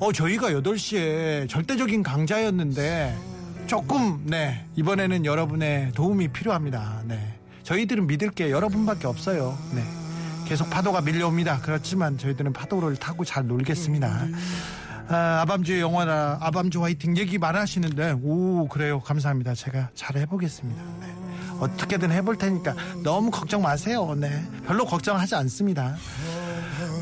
어, 0.00 0.12
저희가 0.12 0.50
8시에 0.50 1.48
절대적인 1.48 2.02
강자였는데, 2.02 3.16
조금, 3.68 4.22
네, 4.24 4.64
이번에는 4.76 5.26
여러분의 5.26 5.92
도움이 5.92 6.28
필요합니다. 6.28 7.02
네, 7.04 7.38
저희들은 7.64 8.06
믿을 8.06 8.30
게 8.30 8.50
여러분밖에 8.50 9.06
없어요. 9.06 9.56
네. 9.74 9.82
계속 10.46 10.70
파도가 10.70 11.02
밀려옵니다. 11.02 11.60
그렇지만 11.60 12.16
저희들은 12.16 12.54
파도를 12.54 12.96
타고 12.96 13.26
잘 13.26 13.46
놀겠습니다. 13.46 14.26
아, 15.08 15.40
아밤주의 15.42 15.80
영화나 15.80 16.38
아밤주 16.40 16.82
화이팅 16.82 17.18
얘기 17.18 17.36
많으시는데 17.38 18.16
오 18.22 18.68
그래요 18.68 19.00
감사합니다 19.00 19.54
제가 19.54 19.88
잘 19.94 20.18
해보겠습니다 20.18 20.82
네. 21.00 21.06
어떻게든 21.60 22.12
해볼 22.12 22.36
테니까 22.36 22.74
너무 23.02 23.30
걱정 23.30 23.62
마세요 23.62 24.14
네 24.18 24.46
별로 24.66 24.84
걱정하지 24.84 25.34
않습니다 25.34 25.96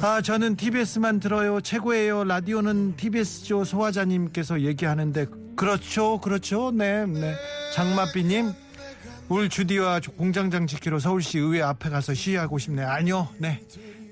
아 0.03 0.21
저는 0.23 0.55
TBS만 0.55 1.19
들어요 1.19 1.61
최고예요 1.61 2.23
라디오는 2.23 2.95
TBS죠 2.95 3.65
소화자님께서 3.65 4.61
얘기하는데 4.61 5.27
그렇죠 5.57 6.19
그렇죠 6.21 6.71
네네 6.71 7.21
네. 7.21 7.35
장마비님 7.75 8.53
울 9.29 9.49
주디와 9.49 10.01
공장장 10.17 10.67
지키러 10.67 10.99
서울시 10.99 11.39
의회 11.39 11.63
앞에 11.63 11.91
가서 11.91 12.15
시위하고 12.15 12.59
싶네요 12.59 12.89
아니요 12.89 13.29
네 13.39 13.61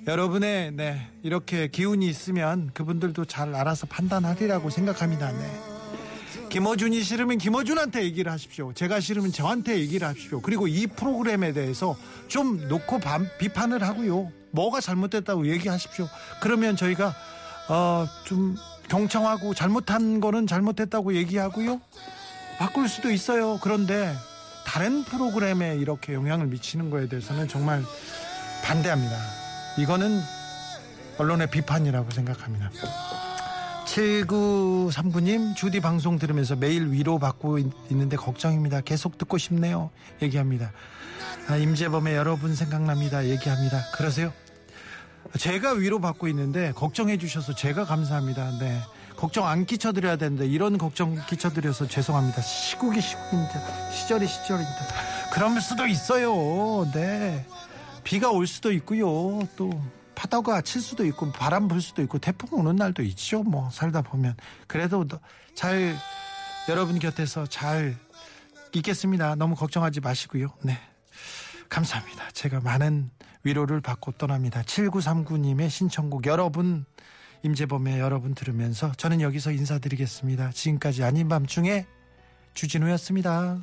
여러분의 0.07 0.73
네 0.73 1.09
이렇게 1.23 1.69
기운이 1.69 2.07
있으면 2.07 2.71
그분들도 2.75 3.25
잘 3.25 3.55
알아서 3.55 3.87
판단하리라고 3.87 4.69
생각합니다. 4.69 5.33
네. 5.33 5.51
김어준이 6.51 7.03
싫으면 7.03 7.39
김어준한테 7.39 8.05
얘기를 8.05 8.31
하십시오. 8.31 8.73
제가 8.75 9.01
싫으면 9.01 9.33
저한테 9.33 9.81
얘기를 9.81 10.07
하십시오. 10.07 10.41
그리고 10.43 10.69
이 10.69 10.87
프로그램에 10.87 11.53
대해서 11.53 11.97
좀 12.29 12.69
놓고 12.69 13.01
반, 13.01 13.29
비판을 13.39 13.83
하고요. 13.83 14.31
뭐가 14.51 14.81
잘못됐다고 14.81 15.49
얘기하십시오. 15.49 16.07
그러면 16.41 16.77
저희가 16.77 17.15
어, 17.71 18.07
좀 18.25 18.57
경청하고 18.89 19.55
잘못한 19.55 20.21
거는 20.21 20.47
잘못했다고 20.47 21.15
얘기하고요. 21.15 21.81
바꿀 22.59 22.89
수도 22.89 23.11
있어요. 23.11 23.59
그런데 23.63 24.15
다른 24.67 25.05
프로그램에 25.05 25.77
이렇게 25.77 26.15
영향을 26.15 26.47
미치는 26.47 26.91
거에 26.91 27.09
대해서는 27.09 27.49
정말 27.49 27.83
반대합니다. 28.65 29.17
이거는 29.79 30.21
언론의 31.19 31.51
비판이라고 31.51 32.11
생각합니다. 32.11 32.71
7939님 33.87 35.55
주디 35.55 35.81
방송 35.81 36.19
들으면서 36.19 36.57
매일 36.57 36.91
위로받고 36.91 37.59
있는데 37.91 38.17
걱정입니다. 38.17 38.81
계속 38.81 39.19
듣고 39.19 39.39
싶네요. 39.39 39.91
얘기합니다. 40.23 40.73
아, 41.49 41.57
임재범의 41.57 42.15
여러분 42.15 42.55
생각납니다. 42.55 43.27
얘기합니다. 43.27 43.85
그러세요? 43.95 44.33
제가 45.39 45.73
위로받고 45.73 46.29
있는데 46.29 46.73
걱정해 46.73 47.17
주셔서 47.17 47.55
제가 47.55 47.85
감사합니다. 47.85 48.59
네. 48.59 48.81
걱정 49.17 49.47
안 49.47 49.65
끼쳐드려야 49.65 50.17
되는데 50.17 50.47
이런 50.47 50.77
걱정 50.77 51.15
끼쳐드려서 51.27 51.89
죄송합니다. 51.89 52.43
시국이 52.43 53.01
시국인데 53.01 53.91
시절이 53.93 54.27
시절인데 54.27 54.71
그럴 55.33 55.61
수도 55.61 55.87
있어요. 55.87 56.91
네. 56.93 57.47
비가 58.03 58.31
올 58.31 58.47
수도 58.47 58.73
있고요. 58.73 59.41
또 59.57 59.71
파도가 60.15 60.61
칠 60.61 60.81
수도 60.81 61.05
있고 61.07 61.33
바람 61.33 61.69
불 61.69 61.81
수도 61.81 62.03
있고 62.03 62.19
태풍 62.19 62.59
오는 62.59 62.77
날도 62.77 63.03
있죠. 63.03 63.43
뭐 63.43 63.71
살다 63.71 64.03
보면 64.03 64.37
그래도 64.67 65.05
잘 65.55 65.97
여러분 66.69 66.99
곁에서 66.99 67.47
잘 67.47 67.97
있겠습니다. 68.73 69.35
너무 69.37 69.55
걱정하지 69.55 70.01
마시고요. 70.01 70.49
네. 70.63 70.79
감사합니다. 71.69 72.31
제가 72.33 72.61
많은 72.61 73.11
위로를 73.43 73.81
받고 73.81 74.13
떠납니다. 74.13 74.63
7939님의 74.63 75.69
신청곡 75.71 76.27
여러분 76.27 76.85
임재범의 77.43 78.01
여러분 78.01 78.35
들으면서 78.35 78.93
저는 78.95 79.21
여기서 79.21 79.53
인사드리겠습니다. 79.53 80.51
지금까지 80.53 81.05
아닌 81.05 81.29
밤중에 81.29 81.87
주진우였습니다. 82.55 83.63